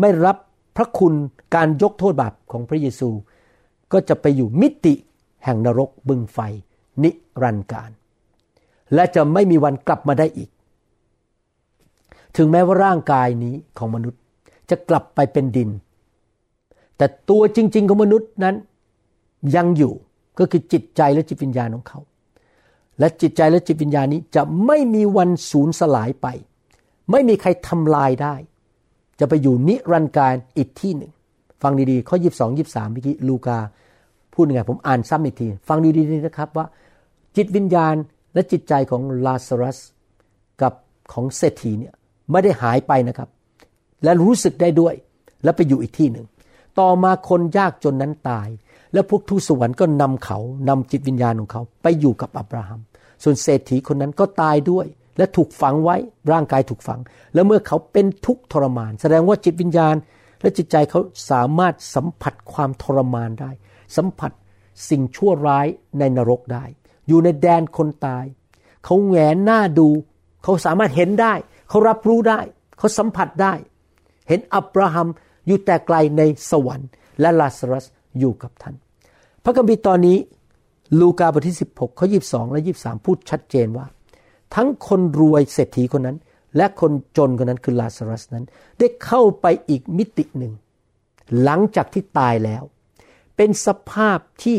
[0.00, 0.36] ไม่รับ
[0.76, 1.14] พระคุณ
[1.54, 3.10] การยกโทษบาปของพระเยซู
[3.92, 4.94] ก็จะไปอยู่มิติ
[5.44, 6.38] แห่งนรกบึงไฟ
[7.02, 7.10] นิ
[7.42, 7.90] รันดร์การ
[8.94, 10.50] และจะไม่มีวันกลับมาได้อีก
[12.36, 14.20] ถึงแม้ว่าร่างกายนี้ของมนุษย์
[14.70, 15.70] จะกลับไปเป็นดิน
[16.96, 18.56] แต่ตัวจริง ๆ ของมนุษย์นั้น
[19.56, 19.94] ยังอยู่
[20.38, 22.00] ก็คือจิตใจและจิตวิญญาณของเขา
[22.98, 26.26] และจิตใจและจิตวิญญาณนี้จะไม่มีวันสูญสลายไป
[27.10, 28.34] ไม่มีใครทำลายได้
[29.20, 31.12] จะไปอยู่นิรันดร์การอีกที่หนึ่ง
[31.62, 33.58] ฟังดีๆ ข้อ 22 23เมื่อกี้ลูกา
[34.32, 36.66] พูดยังไงผมอ่านซ้ำอีกที ฟังดีๆนะครับว่า
[37.36, 37.94] จิตวิญญาณ
[38.34, 39.78] และจิตใจของลาซารัส
[40.62, 40.72] กับ
[41.12, 41.94] ของเศรษฐีเนี่ย
[42.30, 43.28] ไม่ได้หายไปนะครับ
[44.04, 44.94] และรู้สึกได้ด้วย
[45.44, 46.26] แล้วไปอยู่อีกที่หนึ่ง
[46.80, 48.48] ต่อมาคนยากจนนั้นตาย
[48.96, 52.80] แล้วพวกทูตสวรรค์ก็นำเขานำจิตวิญญาณของเขาไปอยู่กับอับราฮัม
[53.22, 54.86] ส่วนเศรษฐีคนนั้นก็ตายด้วย
[55.18, 55.96] และถูกฝังไว้
[56.32, 57.00] ร่างกายถูกฝัง
[57.34, 59.94] แล้วเมื่อเขาเป็นทุกข์ทรมาน แสดงว่าจิตวิญญาณ
[60.40, 63.50] และจิตใจเขาสามารถสัมผัสความทรมานได้
[63.96, 64.32] สัมผัส
[64.88, 65.66] สิ่งชั่วร้าย
[65.98, 66.64] ในนรกได้
[67.08, 68.24] อยู่ในแดนคนตาย
[68.84, 69.88] เขาแงนหน้าดู
[70.44, 71.34] เขาสามารถเห็นได้
[71.68, 72.40] เขารับรู้ได้
[72.78, 73.54] เขาสัมผัสได้
[74.28, 75.08] เห็นอับราฮัม
[75.46, 76.88] อยู่แต่ไกลในสวรรค์
[77.20, 77.86] และลาซารัส
[78.18, 78.74] อยู่กับท่าน
[79.48, 80.18] พระคัมภีร์ตอนนี้
[81.00, 83.86] ลูกาบทที่ 16ข้อ22 และ 23 พูดชัดเจนว่า
[84.54, 86.16] ทั้งคนรวยเศรษฐีคนนั้น
[86.56, 88.44] และคนจนคนนั้นคือลาซารัสนั้น
[88.78, 90.52] ได้เข้าไปอีกมิติหนึ่ง
[91.42, 92.62] หลังจากที่ตายแล้ว
[93.36, 94.58] เป็นสภาพที่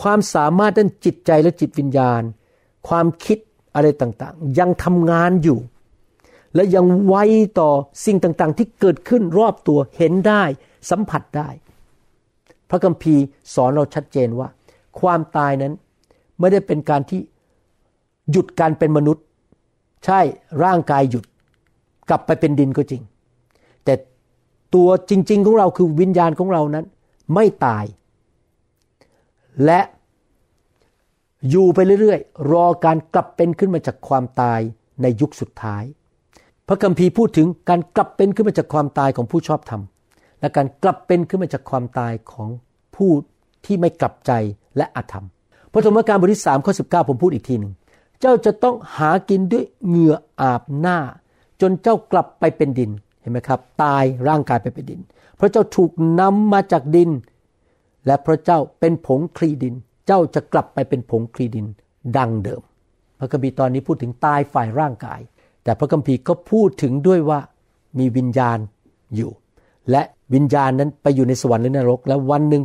[0.00, 2.22] ความสามารถด้านจิตใจและจิตวิญญาณ
[2.88, 3.38] ความคิด
[3.74, 5.58] อะไรต่างๆ ยังทำงานอยู่
[6.54, 7.16] และยังไว
[7.60, 7.70] ต่อ
[8.04, 10.42] สิ่งต่างๆ ที่เกิดขึ้นรอบตัวเห็นได้
[10.90, 11.50] สัมผัสได้
[12.70, 13.22] พระคัมภีร์
[13.54, 14.48] สอนเราชัดเจนว่า
[15.00, 15.72] ความตายนั้น
[16.38, 17.20] ไม่ได้เป็นการที่
[18.30, 19.24] หยุดการเป็นมนุษย์
[20.04, 20.20] ใช่
[20.64, 21.24] ร่างกายหยุด
[22.08, 23.02] กลับไปเป็นดินก็จริง
[23.84, 23.94] แต่
[24.74, 26.84] ตัวจริง ๆ ของเราคือวิญญาณของเรานั้น
[27.34, 27.84] ไม่ตาย
[29.64, 29.80] และ
[31.50, 34.60] อยู่ไปเรื่อยๆ รอการกลับเป็นขึ้นมาจากความตาย
[35.02, 35.84] ในยุคสุดท้าย
[36.68, 39.82] พระคัมภีร์พูดถึงการกลับเป็นขึ้นมาจากความตายของผู้ชอบธรรม
[40.40, 42.48] และการกลับเป็นขึ้นมาจากความตายของ
[42.96, 43.10] ผู้
[43.64, 44.32] ที่ไม่กลับใจ
[44.76, 45.26] และอธรรม
[45.72, 47.72] พระธรรมการบทที่3ข้อ19 ผมพูดอีกทีหนึ่ง
[48.20, 50.98] เจ้าจะต้องหากินด้วยเหงื่ออาบหน้า
[51.60, 55.00] จนเจ้ากลับไปเป็นดินเห็นไหมครับ ตายร่างกายไปเป็นดิน
[55.36, 57.10] เพราะเจ้าถูกนำมาจากดิน
[58.06, 59.74] และพระเจ้าเป็นผงคลีดิน
[60.06, 61.66] เจ้าจะกลับไปเป็นผงคลีดิน
[62.16, 62.62] ดังเดิม
[63.18, 65.20] พระคัมภีร์ตอนนี้พูดถึงตายฝ่ายร่างกาย
[65.64, 67.40] แต่พระคัมภีร์ก็พูดถึงด้วยว่า
[67.98, 68.58] มีวิญญาณ
[69.16, 69.30] อยู่
[69.90, 70.02] และ
[70.34, 72.62] วิญญาณนั้นไปอยู่ในสวรรค์หรือนรก แล้ววันหนึ่ง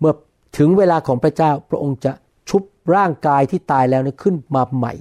[0.00, 0.12] เมื่อ
[0.58, 2.12] ถึงเวลาของพระเจ้าพระองค์จะ
[2.48, 2.62] ชุบ
[2.94, 4.92] ร่างกายที่ตายแล้วนั้นขึ้นมาใหม่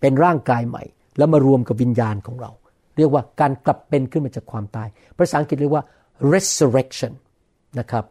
[0.00, 0.82] เป็นร่างกายใหม่
[1.18, 2.50] แล้วมารวมกับวิญญาณของเรา
[2.96, 5.84] เรียกว่าการกลับเป็นขึ้นมาจากความตายภาษาอังกฤษเรียกว่า
[6.32, 7.12] resurrection
[7.78, 8.04] นะครับ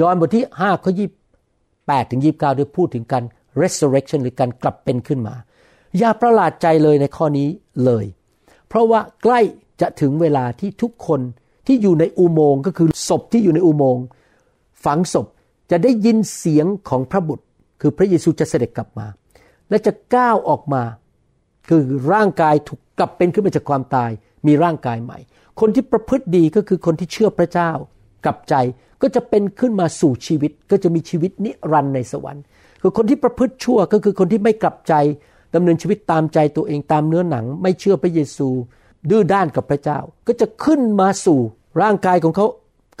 [0.00, 0.92] ยอห์นบทที่5ข้อ
[1.50, 3.24] 28ถึง29ด้วยพูดถึงการ
[3.60, 5.34] resurrection หรือการกลับเป็นขึ้นมา
[5.98, 7.48] อย่าประหลาดใจเลยในข้อนี้
[7.84, 8.04] เลย
[8.68, 9.40] เพราะว่าใกล้
[9.80, 11.20] จะถึงเวลาที่ทุกคน
[11.66, 14.04] ที่อยู่ในอุโมงค์ก็คือศพที่อยู่ในอุโมงค์
[14.84, 15.26] ฝังศพ
[15.70, 17.44] จะได้ยินเสียงของพระบุตร
[17.80, 19.06] คือพระเยซูจะเสด็จกลับมา
[19.70, 20.82] และจะก้าวออกมา
[21.68, 21.82] คือ
[22.12, 24.10] ร่างกายถูกกลับเป็นขึ้นมาจากความตาย
[24.46, 25.18] มีร่างกายใหม่
[25.60, 27.70] คนที่ประพฤติดีก็คือคนที่เชื่อพระเจ้า
[28.24, 28.54] กลับใจ
[29.02, 32.44] ก็จะเป็นขึ้นมาสู่ชีวิตก็จะมีชีวิตนิรันดร์ในสวรรค์
[32.82, 34.94] คือคนที่ประพฤติชั่วก็คือคนที่ไม่กลับใจ
[35.54, 38.48] ดำเนินชีวิตตามใจตัวเองตามเนื้อหนัง ไม่เชื่อพระเยซู
[39.10, 41.40] ดื้อด้านกับพระเจ้า ก็จะขึ้นมาสู่
[41.82, 42.46] ร่างกายของเขา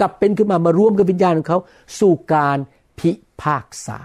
[0.00, 1.58] กลับเป็นขึ้นมามารวมกับวิญญาณของเขา
[2.00, 2.58] สู่การ
[2.98, 3.10] พิ
[3.42, 3.98] พากษา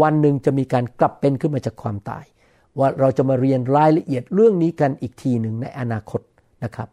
[0.00, 2.24] วันหนึ่งจะมีการกลับเป็นขึ้นมาจากความตาย
[2.78, 6.20] ว่าเราจะมาเรียนรายละเอียดเรื่องนี้กันอีกทีหนึ่งในอนาคต
[6.64, 6.88] นะครับ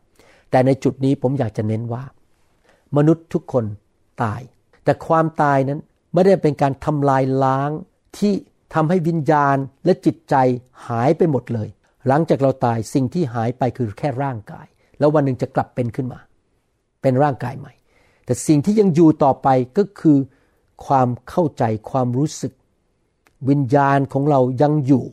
[0.51, 2.03] แต่ในจุดนี้ผมอยากจะเน้นว่า
[2.97, 3.65] มนุษย์ทุกคน
[4.23, 4.41] ตาย
[4.83, 5.79] แต่ความตายนั้น
[6.13, 7.71] ไม่ได้เป็นการทำลายล้าง
[8.17, 8.33] ที่
[8.73, 10.35] ทำให้วิญญาณและจิตใจ
[10.87, 11.69] หายไปหมดเลย
[12.07, 14.67] หลังจากเราตายสิ่งที่หายไปคือแค่ร่างกาย
[14.99, 16.19] แล้ววันหนึ่งจะกลับเป็นขึ้นมา
[17.01, 17.73] เป็นร่างกายใหม่
[18.25, 19.47] แต่สิ่งที่ยังอยู่ต่อไป
[19.77, 20.17] ก็คือ
[20.85, 22.53] ความเข้าใจความรู้สึก
[23.49, 25.03] วิญญาณของเรายังอยู่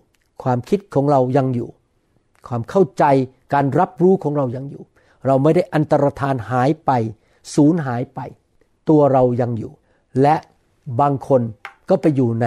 [0.42, 1.70] ความคิดของเรายังอยู่
[2.48, 3.04] ความเข้าใจ
[3.52, 4.82] การรับรู้ของเรายังอยู่
[5.26, 6.90] เราไม่ได้อันตรธานหายไป
[7.54, 8.20] สูญหายไป
[8.88, 9.72] ตัวเรายังอยู่
[10.22, 10.36] และ
[11.00, 11.42] บางคน
[11.88, 12.46] ก็ไปอยู่ใน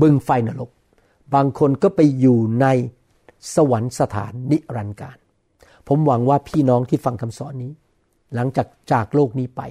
[0.00, 0.70] บึงไฟนรก
[1.34, 2.66] บางคนก็ไปอยู่ใน
[3.54, 5.18] สวรรคสถานนิรันดร์การ
[5.88, 7.72] ผมหวังว่าพี่น้องที่ฟังคำสอนนี้
[8.34, 9.62] หลังจากจากโลกนี้ไป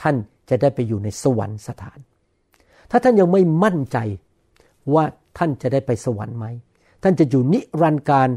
[0.00, 0.16] ท่าน
[0.50, 1.98] จะได้ไปอยู่ในสวรรคสถาน
[2.90, 3.98] ถ้าท่านยังไม่มั่นใจ
[4.94, 5.04] ว่า
[5.38, 6.46] ท่านจะได้ไปสวรรค์ไหม
[7.02, 8.28] ท่านจะอยู่นิรันดร์การ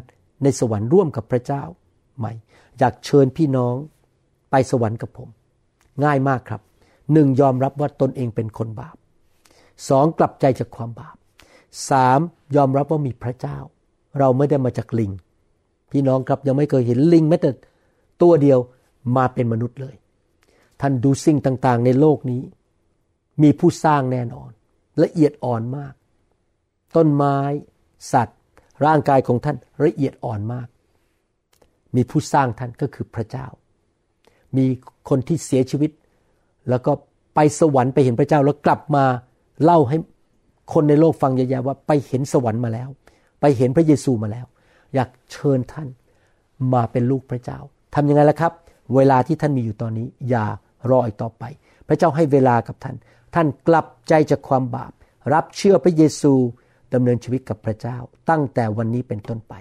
[0.43, 1.63] ในสวรรค์ร่วมกับพระเจ้า
[2.17, 2.27] ไหม
[2.79, 3.75] อยากเชิญพี่น้อง
[4.51, 5.29] ไปสวรรค์กับผม
[6.03, 6.61] ง่ายมากครับ
[7.13, 8.95] หนึ่งยอมรับว่าตนเองเป็นคนบาป
[9.89, 11.17] สองกลับใจจากความบาป
[11.89, 12.19] สาม
[12.55, 13.57] ยอมรับว่ามีพระเจ้า
[14.19, 15.11] เราไม่ได้มาจากลิง
[15.91, 17.51] พี่น้องครับยังไม่เคยเห็นลิงแม้แต่
[18.21, 18.59] ตัวเดียว
[19.15, 19.95] มาเป็นมนุษย์เลย
[20.81, 22.41] ท่านดูสิ่งต่างๆ ในโลกนี้
[23.43, 24.49] มีผู้สร้างแน่นอน
[25.03, 25.93] ละเอียดอ่อนมาก
[26.95, 27.37] ต้นไม้
[28.13, 28.39] สัตว์
[28.85, 30.67] ร่างกายของท่านละเอียดอ่อนมาก
[31.95, 33.47] มีผู้สร้างท่านก็คือพระเจ้า
[34.57, 34.65] มี
[35.09, 35.91] คนที่เสียชีวิต
[36.69, 36.91] แล้วก็
[37.35, 39.05] ไปสวรรค์ไปเห็นพระเจ้าแล้วกลับมา
[39.63, 39.97] เล่าให้
[40.73, 42.89] คนในโลกฟังเยอะๆว่าไปเห็นสวรรค์มาแล้ว
[43.39, 44.45] ไปเห็นพระเยซูมาแล้ว
[44.95, 45.87] อยากเชิญท่าน
[46.73, 47.59] มาเป็นลูกพระเจ้า
[47.95, 48.53] ทำยังไงล่ะครับ
[48.95, 50.45] เวลาที่ท่านมีอยู่ตอนนี้ อย่า
[50.89, 51.43] รออีกต่อไป
[51.87, 52.95] พระเจ้าให้เวลากับท่าน
[53.35, 54.91] ท่านกลับใจจากความบาป
[55.33, 56.33] รับเชื่อพระเยซู
[56.93, 57.97] ดำเนินชีวิตกับพระเจ้า
[58.29, 59.53] ตั้งแต่วันนี้เป็นต้นไป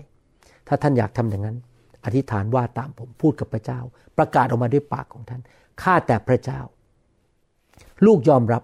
[0.69, 1.57] ถ้าท่านอยากทำอย่างนั้น
[2.05, 3.81] อธิษฐานว่าตามผมพูดกับพระเจ้า
[4.19, 5.41] ประกาศออกมาด้วยปากของท่าน
[5.83, 6.61] ข้าแต่พระเจ้า
[8.07, 8.63] ลูกยอมรับ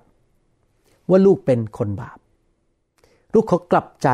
[1.11, 2.19] ว่าลูกเป็นคนบาป
[3.35, 4.09] ลูกขอกลับใจ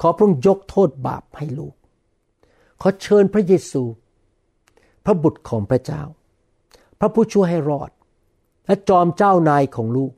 [0.00, 1.74] ขอพระองค์ยกโทษบาปให้ลูก
[2.80, 3.82] ขอเชิญพระเยซู
[5.04, 6.02] พระบุตรของพระเจ้า
[6.98, 7.90] พระผู้ช่วยให้รอด
[8.66, 10.12] และจอมเจ้านายของลูก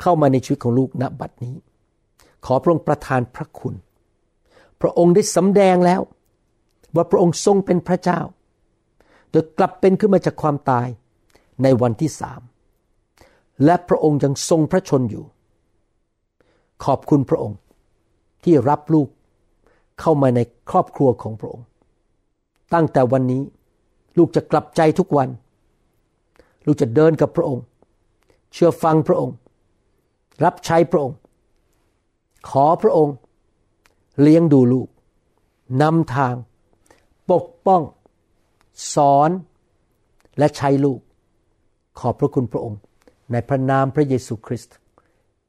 [0.00, 1.56] เข้ามาในชีวิตของลูกณบัดนี้
[2.46, 3.74] ขอพระองค์ประทานพระคุณ
[4.80, 6.00] พระองค์ได้สำแดงแล้ว
[6.94, 8.20] ว่าพระองค์ทรงเป็นพระเจ้า
[9.30, 10.88] โดยกลับเป็นขึ้นมาจากความตาย
[11.62, 12.40] ในวันที่สาม
[13.64, 15.24] และพระองค์ยังทรงพระชนอยู่
[16.84, 17.58] ขอบคุณพระองค์
[18.48, 19.08] ที่รับลูก
[20.00, 20.40] เข้ามาใน
[20.70, 21.66] ครอบครัวของพระองค์
[22.74, 23.42] ตั้งแต่วันนี้
[24.18, 25.28] ลูกจะกลับใจทุกวัน
[26.66, 27.64] ลูกจะเดินกับพระองค์
[28.52, 29.36] เชื่อฟังพระองค์
[30.44, 31.16] รับใช้พระองค์
[32.50, 33.14] ขอพระองค์
[34.20, 34.88] เลี้ยงดูลูก
[35.82, 36.34] นำทาง
[37.30, 37.82] ปกป้อง
[38.94, 39.30] สอน
[40.38, 41.00] และใช้ลูก
[41.98, 42.78] ขอบพระคุณพระองค์
[43.32, 44.76] ในพระนามพระเยซูคริสต์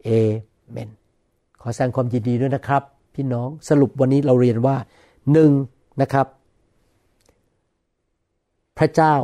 [0.03, 0.09] เอ
[0.71, 0.98] เมน
[1.61, 2.83] ขอแสดงความยินดีด้วยนะครับ
[3.15, 4.75] พี่น้องสรุปวันนี้เราเรียนว่า
[5.31, 5.51] หนึ่ง
[6.01, 6.27] นะครับ
[8.77, 9.15] พระเจ้า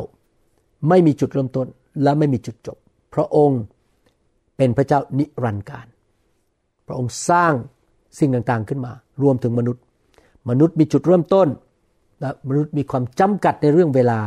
[0.90, 1.68] ไม่มีจุดเริ่มต้น
[2.04, 2.78] และไม่มีจุดจบ
[3.14, 3.62] พระองค์
[4.58, 5.88] เป็นพระเจ้านิรันดร์การ
[6.88, 7.54] พระองค์สร้าง
[8.20, 9.84] สิ่งต่างๆขึ้นมา รวมถึงมนุษย์
[10.50, 11.48] มนุษย์มีจุดเริ่มต้น
[12.20, 14.20] และมนุษย์มีความจำกัดในเรื่องเวลา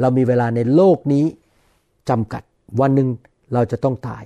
[0.00, 1.24] เรามีเวลาในโลกนี้
[2.10, 2.42] จำกัด
[2.80, 3.08] วันหนึ่ง
[3.52, 4.24] เราจะต้องตาย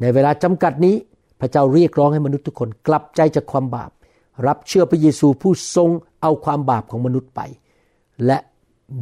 [0.00, 0.96] ในเวลาจำกัดนี้
[1.42, 3.90] พระเจ้าเรียกร้องให้มนุษย์ทุกคนกลับใจจากความบาป
[4.46, 5.90] รับเชื่อพระเยซูผู้ทรง
[6.22, 7.40] เอาความบาปของมนุษย์ไป
[8.26, 8.38] และ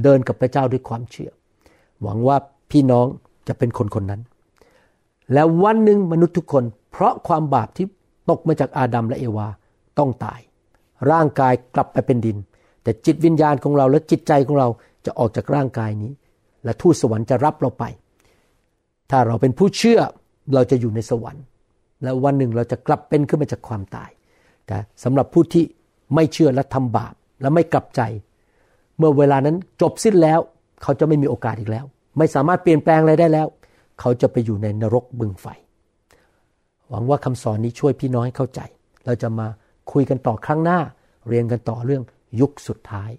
[0.02, 1.30] เดินกับพระเจ้าด้วยความเชื่อ
[2.02, 2.36] หวังว่า
[2.70, 3.06] พี่น้อง
[3.48, 4.22] จะเป็นคนคนนั้น
[5.32, 7.86] แล้ววันหนึ่งมนุษย์ทุกคน เพราะความบาปที่
[8.30, 9.48] ตกมาจากอาดัมและเอวา
[9.98, 10.40] ต้องตาย
[11.10, 12.36] ร่างกายกลับไปเป็นดิน
[12.82, 14.68] แต่จิตวิญญาณของเราและจิตใจของเรา
[15.06, 16.12] จะออกจากร่างกายนี้
[16.64, 17.84] และทูตสวรรค์จะรับเราไป
[19.10, 20.00] ถ้าเราเป็นผู้เชื่อ
[20.54, 21.44] เราจะอยู่ในสวรรค์
[22.02, 24.10] และวันหนึ่งเราจะกลับเป็นขึ้นมาจากความตาย
[24.66, 25.64] แต่สำหรับผู้ที่
[26.14, 28.00] ไม่เชื่อและทำบาปและไม่กลับใจ
[28.98, 30.40] เมื่อเวลานั้นจบสิ้นแล้ว
[30.82, 31.84] เขาจะไม่มีโอกาสอีกแล้ว
[32.18, 33.46] ไม่สามารถเปลี่ยนแปลงอะไรได้แล้ว
[34.00, 35.46] เขาจะไปอยู่ในนรกบึงไฟ
[36.88, 38.60] หวังว่าคำสอนนี้ช่วยพี่น้องให้เข้าใจ
[39.06, 39.46] เราจะมา
[39.92, 40.78] คุยกันต่อครั้งหน้า
[41.28, 42.02] เรียนกันต่อเรื่อง
[42.40, 43.10] ยุคสุดท้าย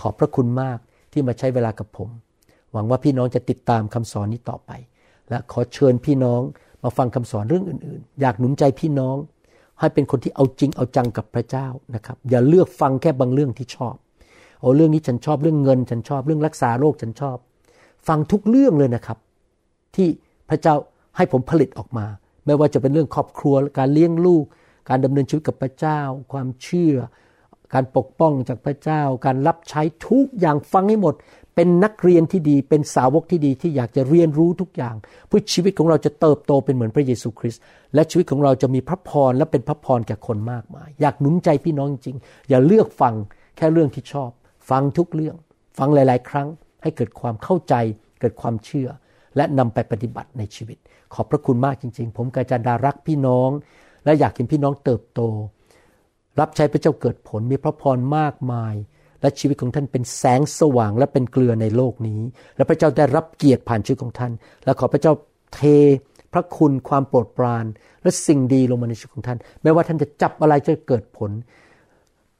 [0.00, 0.78] ขอบพระคุณมาก
[1.12, 2.08] ที่มาใช้เวลากับผม
[2.72, 4.70] หวังว่าพี่น้องจะติดตามคำสอนนี้ต่อไป
[5.28, 6.40] และขอเชิญพี่น้อง
[6.82, 9.16] มาฟังคำสอนเรื่องอื่นๆ อยากหนุนใจพี่น้อง
[9.80, 13.94] ให้เป็นคนที่เอาจริงเอาจังกับพระเจ้านะครับ อย่าเลือกฟังแค่บางเรื่องที่ชอบ
[14.60, 17.36] โอ้เรื่องนี้ฉันชอบเรื่องเงิน ฉันชอบเรื่องรักษาโรคฉันชอบ
[18.08, 19.18] ฟังทุกเรื่องเลยนะครับ
[19.94, 20.08] ที่
[20.50, 20.74] พระเจ้า
[21.16, 22.06] ให้ผมผลิตออกมา
[22.46, 24.44] ไม่ว่าจะเป็นเรื่องครอบครัวการเลี้ยงลูก
[24.88, 26.00] การดำเนินชีวิตกับพระเจ้า
[26.32, 26.94] ความเชื่อ
[27.74, 31.14] การปกป้องจากพระเจ้า การรับใช้ทุกอย่างฟังให้หมด
[31.54, 34.94] เป็นนักเรียนที่ดี เป็นสาวกที่ดีที่อยากจะเรียนรู้ทุกอย่าง
[35.28, 37.62] เพื่อชีวิตของเราจะเติบโตเป็นเหมือนพระเยซูคริสต์
[37.94, 42.16] และชีวิตของเราจะมีพระพรและเป็นพระพรแก่คนมากมาย อยากหนุนใจพี่น้องจริง
[42.48, 43.14] อย่าเลือกฟัง
[43.56, 44.30] แค่เรื่องที่ชอบ
[44.70, 45.36] ฟังทุกเรื่อง
[45.78, 46.48] ฟังหลาย ๆ ครั้ง
[46.82, 47.74] ให้เกิดความเข้าใจ
[48.20, 48.88] เกิดความเชื่อ
[49.36, 50.78] และนำไปปฏิบัติในชีวิต
[51.14, 53.50] ขอบพระคุณมากจริง ๆ ผมกาจันดารักพี่น้อง
[54.04, 55.20] และอยากเห็นพี่น้องเติบโต
[56.40, 58.74] รับใช้พระเจ้าเกิดผลมีพระพรมากมาย
[59.22, 62.20] และชีวิตของท่านเป็นแสงสว่างและเป็นเกลือในโลกนี้
[62.56, 64.32] และพระเจ้าได้รับเกียรติผ่านชีวิตของท่าน
[64.64, 65.12] และขอพระเจ้า
[65.54, 65.60] เท
[66.32, 67.64] พระคุณความโปรดปราน
[68.02, 71.30] และสิ่งดีลงมาในชีวิตของท่าน ไม่ว่าท่านจะจับอะไรจะเกิดผล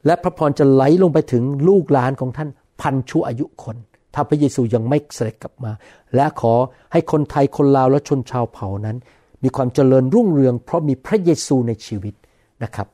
[0.07, 2.49] และพระพรจะไหลลงไปถึงลูกหลานของท่าน
[2.81, 3.77] พันชั่วอายุคน
[4.15, 5.73] ถ้าพระเยซูยังไม่เสด็จกลับมา
[6.15, 6.55] และขอ
[6.93, 8.97] ให้คนไทยคนลาวและชนชาวเผ่านั้น
[9.43, 12.15] มีความเจริญรุ่งเรือง เพราะมีพระเยซูในชีวิต
[12.63, 12.87] นะครับ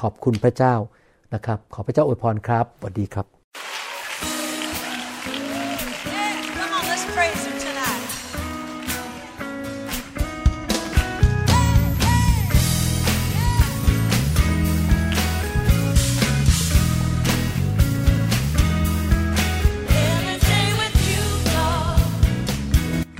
[0.00, 0.74] ขอบคุณพระเจ้า
[1.34, 3.35] นะครับ ขอพระเจ้าอวยพรครับสวัสดีครับ